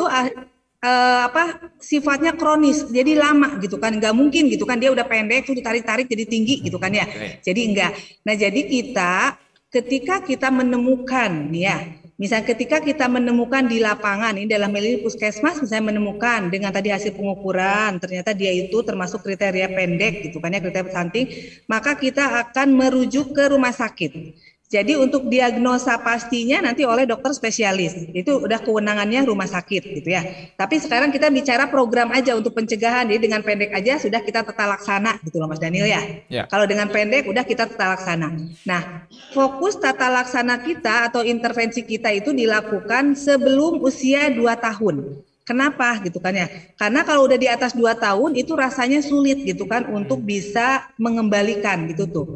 uh, 0.84 0.88
uh, 0.88 1.20
apa 1.32 1.44
sifatnya 1.82 2.34
kronis. 2.38 2.86
Jadi 2.90 3.18
lama 3.18 3.58
gitu 3.62 3.78
kan 3.82 3.96
nggak 3.98 4.14
mungkin 4.14 4.50
gitu 4.52 4.64
kan 4.68 4.78
dia 4.78 4.94
udah 4.94 5.06
pendek 5.06 5.48
tuh 5.48 5.56
ditarik-tarik 5.58 6.06
jadi 6.06 6.26
tinggi 6.28 6.66
gitu 6.66 6.78
kan 6.78 6.94
ya. 6.94 7.06
Jadi 7.42 7.62
enggak. 7.74 7.92
Nah 8.26 8.36
jadi 8.38 8.62
kita 8.68 9.38
ketika 9.68 10.24
kita 10.24 10.48
menemukan 10.54 11.52
ya 11.52 12.08
Misal 12.18 12.42
ketika 12.42 12.82
kita 12.82 13.06
menemukan 13.06 13.70
di 13.70 13.78
lapangan, 13.78 14.34
ini 14.42 14.50
dalam 14.50 14.74
hal 14.74 14.82
ini 14.82 15.06
puskesmas 15.06 15.62
misalnya 15.62 15.94
menemukan 15.94 16.50
dengan 16.50 16.74
tadi 16.74 16.90
hasil 16.90 17.14
pengukuran, 17.14 18.02
ternyata 18.02 18.34
dia 18.34 18.50
itu 18.50 18.82
termasuk 18.82 19.22
kriteria 19.22 19.70
pendek 19.70 20.26
gitu 20.26 20.42
kan 20.42 20.50
ya, 20.50 20.58
kriteria 20.58 20.90
stunting, 20.90 21.30
maka 21.70 21.94
kita 21.94 22.42
akan 22.42 22.74
merujuk 22.74 23.38
ke 23.38 23.54
rumah 23.54 23.70
sakit. 23.70 24.34
Jadi 24.68 25.00
untuk 25.00 25.32
diagnosa 25.32 25.96
pastinya 26.04 26.60
nanti 26.60 26.84
oleh 26.84 27.08
dokter 27.08 27.32
spesialis. 27.32 27.96
Itu 28.12 28.44
udah 28.44 28.60
kewenangannya 28.60 29.24
rumah 29.24 29.48
sakit 29.48 30.04
gitu 30.04 30.12
ya. 30.12 30.52
Tapi 30.60 30.84
sekarang 30.84 31.08
kita 31.08 31.32
bicara 31.32 31.72
program 31.72 32.12
aja 32.12 32.36
untuk 32.36 32.52
pencegahan. 32.52 33.08
Jadi 33.08 33.32
dengan 33.32 33.48
pendek 33.48 33.72
aja 33.72 33.96
sudah 33.96 34.20
kita 34.20 34.44
tata 34.44 34.68
laksana 34.68 35.24
gitu 35.24 35.40
loh 35.40 35.48
Mas 35.48 35.64
Daniel 35.64 35.88
ya. 35.88 36.04
ya. 36.28 36.44
Kalau 36.52 36.68
dengan 36.68 36.92
pendek 36.92 37.32
udah 37.32 37.48
kita 37.48 37.64
tata 37.64 37.96
laksana. 37.96 38.28
Nah, 38.68 39.08
fokus 39.32 39.80
tata 39.80 40.12
laksana 40.12 40.60
kita 40.60 41.08
atau 41.08 41.24
intervensi 41.24 41.88
kita 41.88 42.12
itu 42.12 42.36
dilakukan 42.36 43.16
sebelum 43.16 43.80
usia 43.80 44.28
2 44.36 44.44
tahun. 44.60 45.24
Kenapa 45.48 45.96
gitu 46.04 46.20
kan 46.20 46.36
ya? 46.36 46.52
Karena 46.76 47.08
kalau 47.08 47.24
udah 47.24 47.40
di 47.40 47.48
atas 47.48 47.72
2 47.72 47.88
tahun 47.96 48.36
itu 48.36 48.52
rasanya 48.52 49.00
sulit 49.00 49.48
gitu 49.48 49.64
kan 49.64 49.88
untuk 49.88 50.20
bisa 50.20 50.92
mengembalikan 51.00 51.88
gitu 51.88 52.04
tuh 52.04 52.28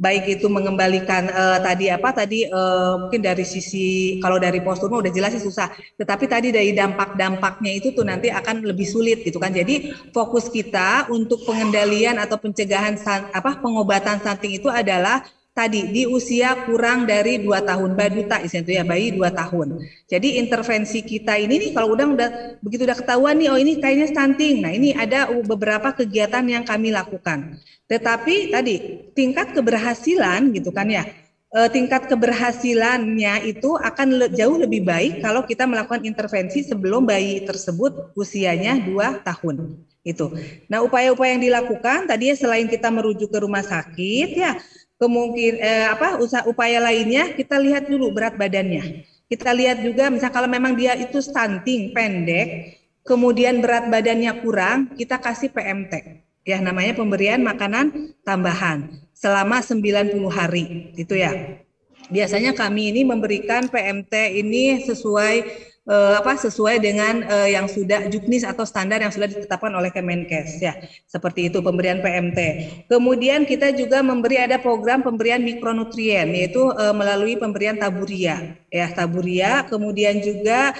baik 0.00 0.40
itu 0.40 0.48
mengembalikan 0.48 1.28
uh, 1.28 1.60
tadi 1.60 1.92
apa 1.92 2.08
tadi 2.16 2.48
uh, 2.48 3.04
mungkin 3.04 3.20
dari 3.20 3.44
sisi 3.44 4.16
kalau 4.24 4.40
dari 4.40 4.64
postur 4.64 4.88
udah 4.88 5.12
jelas 5.12 5.36
sih 5.36 5.44
susah. 5.44 5.68
Tetapi 6.00 6.24
tadi 6.24 6.48
dari 6.48 6.72
dampak-dampaknya 6.72 7.70
itu 7.76 7.92
tuh 7.92 8.08
nanti 8.08 8.32
akan 8.32 8.64
lebih 8.64 8.88
sulit 8.88 9.20
gitu 9.20 9.36
kan. 9.36 9.52
Jadi 9.52 9.92
fokus 10.16 10.48
kita 10.48 11.12
untuk 11.12 11.44
pengendalian 11.44 12.16
atau 12.16 12.40
pencegahan 12.40 12.96
apa 13.30 13.60
pengobatan 13.60 14.24
stunting 14.24 14.56
itu 14.56 14.72
adalah 14.72 15.20
tadi 15.60 15.92
di 15.92 16.08
usia 16.08 16.56
kurang 16.64 17.04
dari 17.04 17.36
dua 17.44 17.60
tahun 17.60 17.92
baduta 17.92 18.40
itu 18.40 18.64
ya 18.64 18.80
bayi 18.80 19.12
dua 19.12 19.28
tahun. 19.28 19.84
Jadi 20.08 20.40
intervensi 20.40 21.04
kita 21.04 21.36
ini 21.36 21.68
nih 21.68 21.70
kalau 21.76 21.92
udah 21.92 22.06
udah 22.08 22.30
begitu 22.64 22.88
udah 22.88 22.96
ketahuan 22.96 23.36
nih 23.36 23.52
oh 23.52 23.60
ini 23.60 23.76
kayaknya 23.76 24.08
stunting. 24.08 24.64
Nah 24.64 24.72
ini 24.72 24.96
ada 24.96 25.28
beberapa 25.44 25.92
kegiatan 25.92 26.40
yang 26.48 26.64
kami 26.64 26.88
lakukan. 26.96 27.60
Tetapi 27.84 28.48
tadi 28.48 28.74
tingkat 29.12 29.52
keberhasilan 29.52 30.48
gitu 30.56 30.72
kan 30.72 30.88
ya 30.88 31.04
eh, 31.52 31.68
tingkat 31.68 32.08
keberhasilannya 32.08 33.44
itu 33.44 33.76
akan 33.76 34.08
le 34.16 34.26
jauh 34.32 34.56
lebih 34.56 34.80
baik 34.88 35.20
kalau 35.20 35.44
kita 35.44 35.68
melakukan 35.68 36.08
intervensi 36.08 36.64
sebelum 36.64 37.04
bayi 37.04 37.44
tersebut 37.44 38.16
usianya 38.16 38.80
dua 38.80 39.20
tahun 39.20 39.84
itu. 40.00 40.32
Nah 40.72 40.80
upaya-upaya 40.80 41.36
yang 41.36 41.44
dilakukan 41.44 42.08
tadi 42.08 42.32
ya 42.32 42.36
selain 42.40 42.64
kita 42.64 42.88
merujuk 42.88 43.28
ke 43.28 43.38
rumah 43.44 43.60
sakit 43.60 44.30
ya 44.32 44.56
kemungkin 45.00 45.56
eh, 45.56 45.88
apa 45.88 46.20
usaha 46.20 46.44
upaya 46.44 46.76
lainnya 46.76 47.32
kita 47.32 47.56
lihat 47.56 47.88
dulu 47.88 48.12
berat 48.12 48.36
badannya. 48.36 49.08
Kita 49.32 49.56
lihat 49.56 49.80
juga 49.80 50.12
misal 50.12 50.28
kalau 50.28 50.50
memang 50.50 50.76
dia 50.76 50.92
itu 50.98 51.22
stunting 51.24 51.96
pendek, 51.96 52.76
kemudian 53.06 53.64
berat 53.64 53.88
badannya 53.88 54.30
kurang, 54.44 54.92
kita 54.92 55.16
kasih 55.16 55.48
PMT. 55.48 56.20
Ya 56.44 56.60
namanya 56.60 56.98
pemberian 56.98 57.40
makanan 57.40 58.12
tambahan 58.26 58.90
selama 59.16 59.64
90 59.64 60.28
hari 60.28 60.92
itu 60.98 61.16
ya. 61.16 61.62
Biasanya 62.10 62.58
kami 62.58 62.90
ini 62.90 63.06
memberikan 63.06 63.70
PMT 63.70 64.12
ini 64.34 64.82
sesuai 64.82 65.46
uh, 65.90 66.22
apa 66.22 66.38
sesuai 66.38 66.78
dengan 66.78 67.26
uh, 67.26 67.48
yang 67.50 67.66
sudah 67.66 68.06
juknis 68.06 68.46
atau 68.46 68.62
standar 68.62 69.02
yang 69.02 69.10
sudah 69.10 69.26
ditetapkan 69.26 69.74
oleh 69.74 69.90
Kemenkes 69.90 70.62
ya 70.62 70.78
seperti 71.10 71.50
itu 71.50 71.58
pemberian 71.58 71.98
PMT. 71.98 72.38
Kemudian 72.86 73.42
kita 73.44 73.74
juga 73.74 74.00
memberi 74.06 74.38
ada 74.38 74.62
program 74.62 75.02
pemberian 75.02 75.42
mikronutrien 75.42 76.30
yaitu 76.30 76.62
uh, 76.62 76.94
melalui 76.94 77.34
pemberian 77.34 77.74
taburia 77.74 78.54
ya 78.70 78.86
taburia 78.94 79.66
kemudian 79.66 80.22
juga 80.22 80.78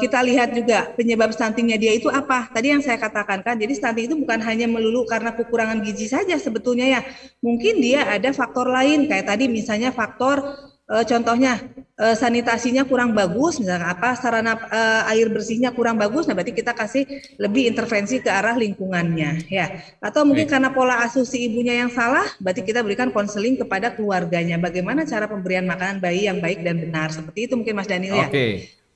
kita 0.00 0.16
lihat 0.24 0.56
juga 0.56 0.96
penyebab 0.96 1.28
stuntingnya 1.36 1.76
dia 1.76 1.92
itu 1.92 2.08
apa. 2.08 2.48
Tadi 2.48 2.72
yang 2.72 2.80
saya 2.80 2.96
katakan 2.96 3.44
kan, 3.44 3.60
jadi 3.60 3.68
stunting 3.76 4.08
itu 4.08 4.16
bukan 4.16 4.40
hanya 4.40 4.64
melulu 4.64 5.04
karena 5.04 5.36
kekurangan 5.36 5.84
gizi 5.84 6.08
saja 6.08 6.40
sebetulnya 6.40 6.88
ya. 6.88 7.00
Mungkin 7.44 7.84
dia 7.84 8.08
ada 8.08 8.32
faktor 8.32 8.72
lain 8.72 9.12
kayak 9.12 9.28
tadi 9.28 9.44
misalnya 9.44 9.92
faktor 9.92 10.40
uh, 10.90 11.04
contohnya 11.06 11.62
uh, 11.96 12.16
sanitasinya 12.18 12.82
kurang 12.82 13.14
bagus, 13.14 13.62
misalnya 13.62 13.94
apa 13.94 14.18
sarana 14.18 14.58
uh, 14.58 15.10
air 15.14 15.30
bersihnya 15.30 15.70
kurang 15.70 15.96
bagus, 15.96 16.26
nah 16.26 16.34
berarti 16.34 16.52
kita 16.52 16.74
kasih 16.74 17.06
lebih 17.38 17.70
intervensi 17.70 18.18
ke 18.18 18.28
arah 18.28 18.58
lingkungannya, 18.58 19.46
ya. 19.46 19.80
Atau 20.02 20.26
mungkin 20.26 20.50
Baik. 20.50 20.52
karena 20.58 20.68
pola 20.74 21.06
asuh 21.06 21.22
si 21.22 21.46
ibunya 21.46 21.78
yang 21.78 21.94
salah, 21.94 22.26
berarti 22.42 22.66
kita 22.66 22.82
berikan 22.82 23.14
konseling 23.14 23.54
kepada 23.54 23.94
keluarganya, 23.94 24.58
bagaimana 24.58 25.06
cara 25.06 25.30
pemberian 25.30 25.64
makanan 25.64 26.02
bayi 26.02 26.26
yang 26.26 26.42
baik 26.42 26.66
dan 26.66 26.82
benar, 26.82 27.14
seperti 27.14 27.46
itu 27.46 27.54
mungkin 27.54 27.78
Mas 27.78 27.88
Daniel 27.88 28.18
ya. 28.18 28.28
Oke. 28.28 28.48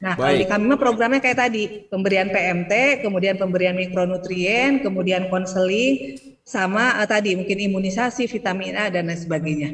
Nah, 0.05 0.21
Baik. 0.21 0.21
kalau 0.21 0.37
di 0.37 0.47
kami 0.51 0.65
programnya 0.77 1.21
kayak 1.23 1.39
tadi, 1.49 1.65
pemberian 1.89 2.29
PMT, 2.29 3.01
kemudian 3.01 3.41
pemberian 3.41 3.73
mikronutrien, 3.73 4.85
kemudian 4.85 5.33
konseling, 5.33 6.21
sama 6.45 7.01
uh, 7.01 7.09
tadi 7.09 7.33
mungkin 7.33 7.57
imunisasi, 7.57 8.29
vitamin 8.29 8.77
A 8.77 8.93
dan 8.93 9.09
lain 9.09 9.17
sebagainya 9.17 9.71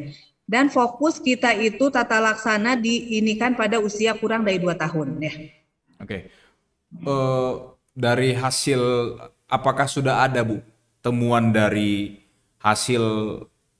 dan 0.50 0.66
fokus 0.66 1.22
kita 1.22 1.54
itu 1.54 1.94
tata 1.94 2.18
laksana 2.18 2.74
diinikan 2.74 3.54
pada 3.54 3.78
usia 3.78 4.18
kurang 4.18 4.42
dari 4.42 4.58
dua 4.58 4.74
tahun 4.74 5.22
ya. 5.22 5.30
Oke, 5.30 5.46
okay. 6.02 6.20
uh, 7.06 7.06
eh, 7.06 7.52
dari 7.94 8.34
hasil 8.34 9.14
apakah 9.46 9.86
sudah 9.86 10.26
ada 10.26 10.42
bu 10.42 10.58
temuan 10.98 11.54
dari 11.54 12.18
hasil 12.58 13.02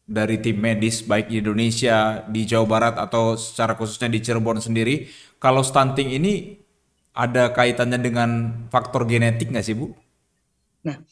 dari 0.06 0.38
tim 0.38 0.62
medis 0.62 1.02
baik 1.02 1.26
di 1.26 1.42
Indonesia, 1.42 2.22
di 2.30 2.46
Jawa 2.46 2.66
Barat 2.70 2.94
atau 3.02 3.35
secara 3.35 3.74
khususnya 3.74 4.06
di 4.06 4.22
Cirebon 4.22 4.62
sendiri, 4.62 5.11
kalau 5.42 5.66
stunting 5.66 6.14
ini 6.14 6.62
ada 7.11 7.50
kaitannya 7.50 7.98
dengan 7.98 8.30
faktor 8.70 9.11
genetik 9.11 9.50
nggak 9.50 9.66
sih 9.66 9.74
bu? 9.74 9.90
Nah, 10.87 11.02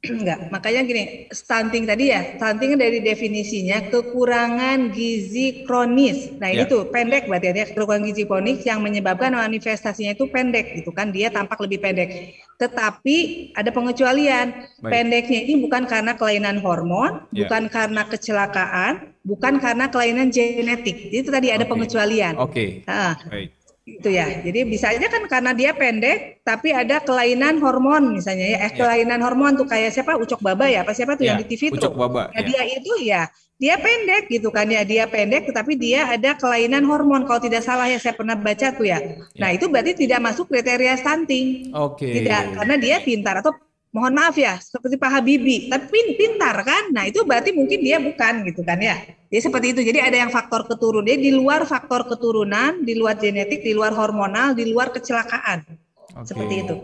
Enggak, 0.00 0.48
makanya 0.48 0.80
gini, 0.88 1.28
stunting 1.28 1.84
tadi 1.84 2.08
ya, 2.08 2.40
stunting 2.40 2.72
dari 2.80 3.04
definisinya 3.04 3.84
kekurangan 3.92 4.96
gizi 4.96 5.60
kronis. 5.68 6.32
Nah 6.40 6.48
ini 6.48 6.64
ya. 6.64 6.72
tuh 6.72 6.88
pendek 6.88 7.28
berarti 7.28 7.52
ya, 7.52 7.68
kekurangan 7.68 8.08
gizi 8.08 8.24
kronis 8.24 8.64
yang 8.64 8.80
menyebabkan 8.80 9.36
manifestasinya 9.36 10.16
itu 10.16 10.24
pendek 10.32 10.72
gitu 10.80 10.88
kan, 10.96 11.12
dia 11.12 11.28
tampak 11.28 11.60
lebih 11.60 11.84
pendek. 11.84 12.32
Tetapi 12.56 13.16
ada 13.52 13.68
pengecualian, 13.68 14.72
Baik. 14.80 14.88
pendeknya 14.88 15.40
ini 15.44 15.54
bukan 15.60 15.84
karena 15.84 16.16
kelainan 16.16 16.64
hormon, 16.64 17.28
ya. 17.36 17.44
bukan 17.44 17.68
karena 17.68 18.02
kecelakaan, 18.08 19.12
bukan 19.20 19.60
karena 19.60 19.92
kelainan 19.92 20.32
genetik. 20.32 21.12
Itu 21.12 21.28
tadi 21.28 21.52
ada 21.52 21.68
okay. 21.68 21.72
pengecualian. 21.76 22.40
Oke. 22.40 22.52
Okay. 22.56 22.68
Nah, 22.88 23.20
Baik 23.28 23.59
itu 23.88 24.08
ya. 24.12 24.26
Jadi 24.44 24.60
bisa 24.68 24.92
aja 24.92 25.06
kan 25.08 25.24
karena 25.26 25.50
dia 25.56 25.72
pendek 25.72 26.44
tapi 26.44 26.70
ada 26.70 27.00
kelainan 27.00 27.58
hormon 27.58 28.16
misalnya 28.16 28.56
ya. 28.56 28.58
Eh 28.66 28.72
ya. 28.72 28.78
kelainan 28.78 29.20
hormon 29.24 29.56
tuh 29.56 29.66
kayak 29.66 29.90
siapa 29.92 30.16
Ucok 30.16 30.40
Baba 30.44 30.68
ya, 30.68 30.84
apa 30.84 30.92
siapa 30.92 31.16
tuh 31.16 31.24
ya, 31.24 31.34
yang 31.34 31.40
di 31.42 31.46
TV 31.48 31.72
Ucok 31.74 31.92
tuh. 31.92 31.98
Baba. 31.98 32.28
Ya, 32.36 32.40
ya. 32.40 32.48
dia 32.48 32.62
itu 32.68 32.92
ya 33.02 33.22
dia 33.60 33.76
pendek 33.76 34.32
gitu 34.32 34.48
kan 34.48 34.64
ya 34.72 34.88
dia 34.88 35.04
pendek 35.04 35.44
tetapi 35.52 35.76
dia 35.76 36.08
ada 36.08 36.32
kelainan 36.32 36.80
hormon 36.88 37.28
kalau 37.28 37.44
tidak 37.44 37.60
salah 37.60 37.84
ya 37.92 38.00
saya 38.00 38.16
pernah 38.16 38.32
baca 38.32 38.72
tuh 38.72 38.88
ya. 38.88 38.96
ya. 39.04 39.20
Nah, 39.36 39.52
itu 39.52 39.68
berarti 39.68 39.92
tidak 40.00 40.24
masuk 40.24 40.48
kriteria 40.48 40.96
stunting. 40.96 41.68
Oke. 41.76 42.08
Okay. 42.08 42.24
Tidak 42.24 42.56
karena 42.56 42.74
dia 42.80 42.96
pintar 43.04 43.44
atau 43.44 43.52
mohon 43.90 44.14
maaf 44.14 44.38
ya 44.38 44.58
seperti 44.58 44.96
Pak 44.96 45.10
Habibie. 45.10 45.70
Tapi 45.70 46.14
pintar 46.14 46.56
kan? 46.62 46.94
Nah 46.94 47.06
itu 47.06 47.22
berarti 47.26 47.50
mungkin 47.50 47.78
dia 47.82 47.98
bukan 47.98 48.46
gitu 48.46 48.62
kan 48.62 48.78
ya? 48.78 48.98
Jadi 49.30 49.40
seperti 49.42 49.66
itu. 49.76 49.80
Jadi 49.86 49.98
ada 50.02 50.16
yang 50.26 50.30
faktor 50.30 50.66
keturunan. 50.66 51.06
Dia 51.06 51.18
di 51.18 51.30
luar 51.34 51.66
faktor 51.66 52.06
keturunan 52.06 52.82
di 52.82 52.94
luar 52.98 53.18
genetik 53.18 53.62
di 53.62 53.74
luar 53.74 53.94
hormonal 53.94 54.54
di 54.54 54.70
luar 54.70 54.90
kecelakaan. 54.90 55.90
Okay. 56.10 56.26
seperti 56.34 56.54
itu. 56.66 56.76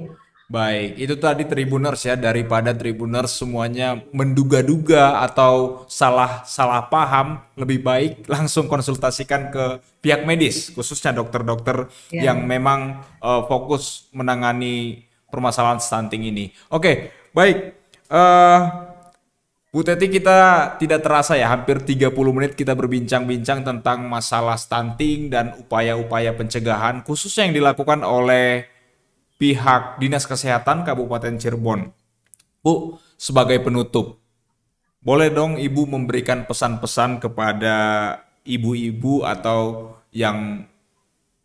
Baik, 0.46 0.94
itu 0.94 1.14
tadi 1.18 1.42
Tribuners 1.42 2.06
ya. 2.06 2.14
Daripada 2.14 2.70
Tribuners 2.70 3.34
semuanya 3.34 3.98
menduga-duga 4.14 5.18
atau 5.26 5.82
salah 5.90 6.46
salah 6.46 6.86
paham, 6.86 7.42
lebih 7.58 7.82
baik 7.82 8.30
langsung 8.30 8.70
konsultasikan 8.70 9.50
ke 9.50 9.82
pihak 9.98 10.22
medis, 10.22 10.70
khususnya 10.70 11.10
dokter-dokter 11.10 11.90
ya. 12.14 12.30
yang 12.30 12.46
memang 12.46 13.02
uh, 13.18 13.42
fokus 13.50 14.06
menangani 14.14 15.05
permasalahan 15.36 15.76
stunting 15.76 16.32
ini. 16.32 16.48
Oke, 16.72 17.12
baik. 17.36 17.76
Uh, 18.08 18.88
Bu 19.76 19.84
Teti 19.84 20.08
kita 20.08 20.72
tidak 20.80 21.04
terasa 21.04 21.36
ya 21.36 21.52
hampir 21.52 21.84
30 21.84 22.08
menit 22.32 22.56
kita 22.56 22.72
berbincang-bincang 22.72 23.60
tentang 23.60 24.08
masalah 24.08 24.56
stunting 24.56 25.28
dan 25.28 25.52
upaya-upaya 25.60 26.32
pencegahan 26.32 27.04
khususnya 27.04 27.44
yang 27.44 27.60
dilakukan 27.60 28.00
oleh 28.00 28.64
pihak 29.36 30.00
Dinas 30.00 30.24
Kesehatan 30.24 30.80
Kabupaten 30.88 31.36
Cirebon. 31.36 31.92
Bu, 32.64 32.96
sebagai 33.20 33.60
penutup, 33.60 34.16
boleh 35.04 35.28
dong 35.28 35.60
Ibu 35.60 35.84
memberikan 35.84 36.48
pesan-pesan 36.48 37.20
kepada 37.20 37.76
ibu-ibu 38.48 39.28
atau 39.28 39.92
yang 40.08 40.64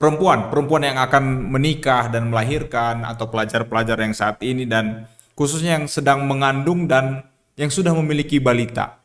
perempuan, 0.02 0.50
perempuan 0.50 0.82
yang 0.82 0.98
akan 0.98 1.54
menikah 1.54 2.10
dan 2.10 2.34
melahirkan 2.34 3.06
atau 3.06 3.30
pelajar-pelajar 3.30 4.02
yang 4.02 4.18
saat 4.18 4.42
ini 4.42 4.66
dan 4.66 5.06
khususnya 5.38 5.78
yang 5.78 5.86
sedang 5.86 6.26
mengandung 6.26 6.90
dan 6.90 7.22
yang 7.54 7.70
sudah 7.70 7.94
memiliki 7.94 8.42
balita. 8.42 8.98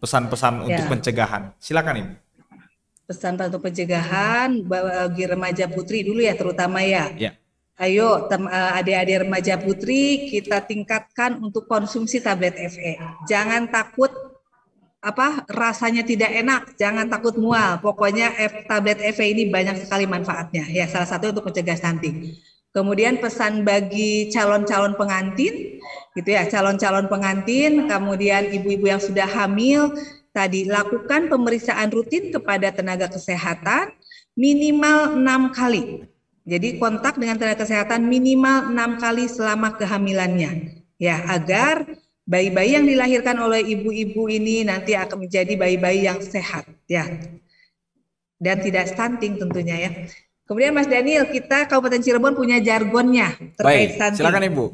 Pesan-pesan 0.00 0.66
ya. 0.66 0.80
untuk 0.80 0.84
pencegahan. 0.98 1.54
Silakan 1.60 1.94
Ibu. 2.00 2.12
Pesan 3.06 3.36
untuk 3.36 3.62
pencegahan 3.62 4.64
bagi 4.64 5.28
remaja 5.28 5.68
putri 5.68 6.02
dulu 6.02 6.24
ya 6.24 6.32
terutama 6.32 6.80
ya. 6.80 7.12
Ya. 7.14 7.36
Ayo 7.78 8.26
eh, 8.26 8.78
adik-adik 8.80 9.28
remaja 9.28 9.60
putri 9.60 10.32
kita 10.32 10.64
tingkatkan 10.64 11.38
untuk 11.38 11.68
konsumsi 11.68 12.18
tablet 12.18 12.56
FE. 12.56 12.98
Jangan 13.28 13.68
takut 13.68 14.31
apa 15.02 15.42
rasanya 15.50 16.06
tidak 16.06 16.30
enak, 16.30 16.78
jangan 16.78 17.10
takut 17.10 17.34
mual. 17.34 17.82
Pokoknya 17.82 18.30
F, 18.38 18.70
tablet 18.70 19.02
EV 19.02 19.18
ini 19.34 19.42
banyak 19.50 19.82
sekali 19.82 20.06
manfaatnya. 20.06 20.70
Ya, 20.70 20.86
salah 20.86 21.10
satu 21.10 21.34
untuk 21.34 21.50
mencegah 21.50 21.74
stunting. 21.74 22.38
Kemudian 22.70 23.18
pesan 23.18 23.66
bagi 23.66 24.30
calon-calon 24.32 24.96
pengantin, 24.96 25.82
gitu 26.16 26.28
ya, 26.30 26.46
calon-calon 26.48 27.10
pengantin, 27.10 27.90
kemudian 27.90 28.48
ibu-ibu 28.48 28.88
yang 28.88 29.02
sudah 29.02 29.28
hamil, 29.28 29.92
tadi 30.32 30.64
lakukan 30.64 31.28
pemeriksaan 31.28 31.92
rutin 31.92 32.32
kepada 32.32 32.72
tenaga 32.72 33.12
kesehatan 33.12 33.92
minimal 34.38 35.18
enam 35.20 35.52
kali. 35.52 36.08
Jadi 36.48 36.80
kontak 36.80 37.20
dengan 37.20 37.36
tenaga 37.36 37.66
kesehatan 37.66 38.08
minimal 38.08 38.72
enam 38.72 38.96
kali 38.96 39.28
selama 39.28 39.76
kehamilannya, 39.76 40.82
ya 40.96 41.20
agar 41.28 41.86
bayi-bayi 42.22 42.78
yang 42.78 42.86
dilahirkan 42.86 43.36
oleh 43.42 43.66
ibu-ibu 43.66 44.30
ini 44.30 44.62
nanti 44.62 44.94
akan 44.94 45.26
menjadi 45.26 45.58
bayi-bayi 45.58 46.06
yang 46.06 46.22
sehat 46.22 46.70
ya 46.86 47.06
dan 48.42 48.56
tidak 48.58 48.90
stunting 48.90 49.38
tentunya 49.38 49.76
ya. 49.78 49.90
Kemudian 50.42 50.74
Mas 50.74 50.90
Daniel, 50.90 51.30
kita 51.30 51.70
Kabupaten 51.70 52.02
Cirebon 52.02 52.34
punya 52.34 52.58
jargonnya 52.58 53.38
terkait 53.54 53.94
Baik, 53.94 53.96
stunting. 53.96 54.20
Silakan 54.26 54.44
Ibu. 54.50 54.64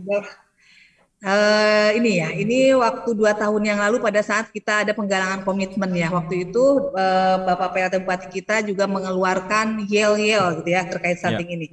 Uh, 1.19 1.91
ini 1.99 2.23
ya, 2.23 2.31
ini 2.31 2.73
waktu 2.79 3.11
dua 3.11 3.35
tahun 3.35 3.63
yang 3.67 3.79
lalu 3.83 3.99
pada 3.99 4.23
saat 4.23 4.55
kita 4.55 4.87
ada 4.87 4.97
penggalangan 4.97 5.45
komitmen 5.45 5.91
ya. 5.93 6.09
Waktu 6.09 6.49
itu 6.49 6.95
uh, 6.95 7.37
Bapak 7.45 7.75
PLT 7.75 7.95
Bupati 8.07 8.27
kita 8.33 8.65
juga 8.65 8.89
mengeluarkan 8.89 9.85
yel 9.91 10.17
yel 10.17 10.63
gitu 10.63 10.71
ya 10.73 10.89
terkait 10.89 11.21
stunting 11.21 11.51
ya. 11.53 11.57
ini. 11.61 11.69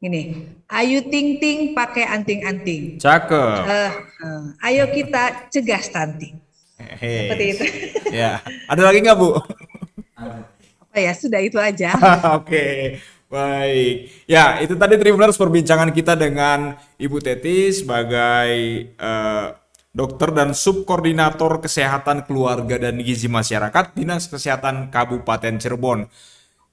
Ini, 0.00 0.48
ayo 0.72 1.04
ting 1.12 1.36
ting 1.36 1.76
pakai 1.76 2.08
anting 2.08 2.40
anting. 2.40 2.82
Cakep. 2.96 3.56
Uh, 3.68 3.92
uh, 4.24 4.42
ayo 4.64 4.88
kita 4.88 5.52
cegah 5.52 5.84
stunting. 5.84 6.40
Hey. 6.80 7.28
Seperti 7.28 7.44
itu. 7.52 7.64
ya, 8.24 8.40
ada 8.64 8.80
lagi 8.80 9.04
nggak 9.04 9.18
bu? 9.20 9.36
Apa 10.16 10.96
ya, 10.96 11.12
sudah 11.12 11.44
itu 11.44 11.60
aja. 11.60 11.92
Oke. 12.00 12.48
okay. 12.48 12.76
Baik, 13.30 14.10
ya 14.26 14.58
itu 14.58 14.74
tadi 14.74 14.98
Tribuners 14.98 15.38
perbincangan 15.38 15.94
kita 15.94 16.18
dengan 16.18 16.74
Ibu 16.98 17.22
Teti 17.22 17.70
sebagai 17.70 18.50
uh, 18.98 19.54
dokter 19.94 20.34
dan 20.34 20.50
subkoordinator 20.50 21.62
kesehatan 21.62 22.26
keluarga 22.26 22.74
dan 22.90 22.98
gizi 22.98 23.30
masyarakat 23.30 23.94
Dinas 23.94 24.26
Kesehatan 24.26 24.90
Kabupaten 24.90 25.62
Cirebon 25.62 26.10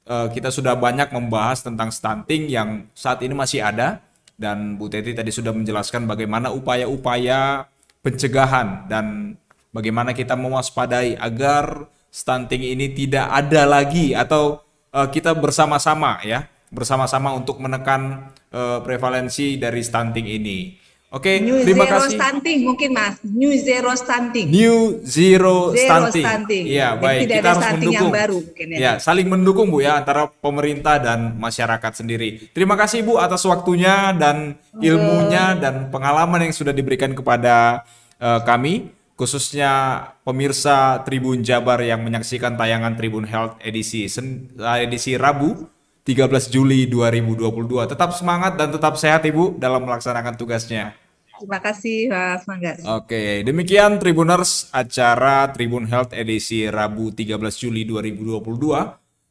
uh, 0.07 0.27
kita 0.31 0.49
sudah 0.49 0.73
banyak 0.73 1.11
membahas 1.11 1.61
tentang 1.61 1.91
stunting 1.91 2.47
yang 2.49 2.87
saat 2.95 3.21
ini 3.21 3.35
masih 3.35 3.61
ada 3.61 4.01
dan 4.39 4.79
Bu 4.79 4.87
Teti 4.87 5.13
tadi 5.13 5.29
sudah 5.29 5.51
menjelaskan 5.51 6.07
bagaimana 6.07 6.49
upaya-upaya 6.49 7.67
pencegahan 8.01 8.87
dan 8.87 9.35
bagaimana 9.75 10.15
kita 10.15 10.33
mewaspadai 10.39 11.19
agar 11.19 11.91
stunting 12.07 12.63
ini 12.63 12.95
tidak 12.95 13.27
ada 13.27 13.67
lagi 13.67 14.15
atau 14.15 14.63
uh, 14.95 15.07
kita 15.11 15.35
bersama-sama 15.35 16.23
ya 16.23 16.47
bersama-sama 16.67 17.31
untuk 17.31 17.63
menekan 17.63 18.31
uh, 18.51 18.83
prevalensi 18.83 19.55
dari 19.55 19.79
stunting 19.79 20.27
ini. 20.27 20.75
Oke, 21.17 21.41
okay, 21.41 21.65
terima 21.65 21.89
zero 21.89 21.97
kasih. 21.97 22.17
stunting 22.21 22.59
mungkin 22.61 22.89
Mas. 22.93 23.15
New 23.25 23.53
zero 23.57 23.91
stunting. 23.97 24.45
New 24.53 24.77
zero, 25.01 25.73
zero 25.73 25.89
stunting. 26.13 26.25
stunting. 26.29 26.63
Iya, 26.69 26.89
baik. 27.01 27.19
Tidak 27.25 27.37
kita 27.41 27.49
harus 27.49 27.65
mendukung. 27.73 27.93
Yang 27.97 28.19
baru, 28.21 28.37
mungkin, 28.45 28.65
ya. 28.69 28.77
ya, 28.77 28.91
saling 29.01 29.27
mendukung 29.27 29.67
Bu 29.73 29.81
ya 29.81 29.97
antara 29.97 30.29
pemerintah 30.29 31.01
dan 31.01 31.33
masyarakat 31.41 31.91
sendiri. 31.97 32.53
Terima 32.53 32.77
kasih 32.77 33.01
Bu 33.01 33.17
atas 33.17 33.41
waktunya 33.49 34.13
dan 34.13 34.61
ilmunya 34.77 35.57
dan 35.57 35.89
pengalaman 35.89 36.45
yang 36.45 36.53
sudah 36.53 36.71
diberikan 36.71 37.17
kepada 37.17 37.81
uh, 38.21 38.45
kami 38.45 38.93
khususnya 39.17 40.05
pemirsa 40.21 41.01
Tribun 41.01 41.41
Jabar 41.41 41.81
yang 41.81 42.05
menyaksikan 42.05 42.53
tayangan 42.53 42.93
Tribun 42.93 43.25
Health 43.25 43.57
edisi 43.65 44.05
eh, 44.05 44.79
edisi 44.85 45.17
Rabu 45.17 45.65
13 46.07 46.53
Juli 46.53 46.85
2022. 46.87 47.91
Tetap 47.91 48.15
semangat 48.15 48.55
dan 48.55 48.69
tetap 48.71 48.95
sehat 48.95 49.25
Ibu 49.25 49.57
dalam 49.57 49.83
melaksanakan 49.83 50.37
tugasnya. 50.39 51.06
Terima 51.37 51.59
kasih 51.61 52.09
Mas 52.09 52.43
Manggas. 52.49 52.81
Oke, 52.85 53.45
demikian 53.45 54.01
Tribuners 54.01 54.73
acara 54.73 55.49
Tribun 55.53 55.85
Health 55.85 56.13
edisi 56.17 56.65
Rabu 56.65 57.13
13 57.13 57.37
Juli 57.61 57.85
2022. 57.85 58.41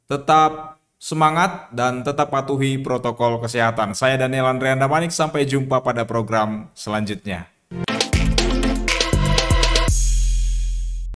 Tetap 0.07 0.79
semangat 0.97 1.75
dan 1.75 2.07
tetap 2.07 2.31
patuhi 2.31 2.79
protokol 2.79 3.43
kesehatan. 3.43 3.93
Saya 3.93 4.17
Daniel 4.17 4.49
Andrianda 4.49 4.87
Manik, 4.87 5.11
sampai 5.11 5.45
jumpa 5.45 5.83
pada 5.83 6.07
program 6.07 6.71
selanjutnya. 6.73 7.56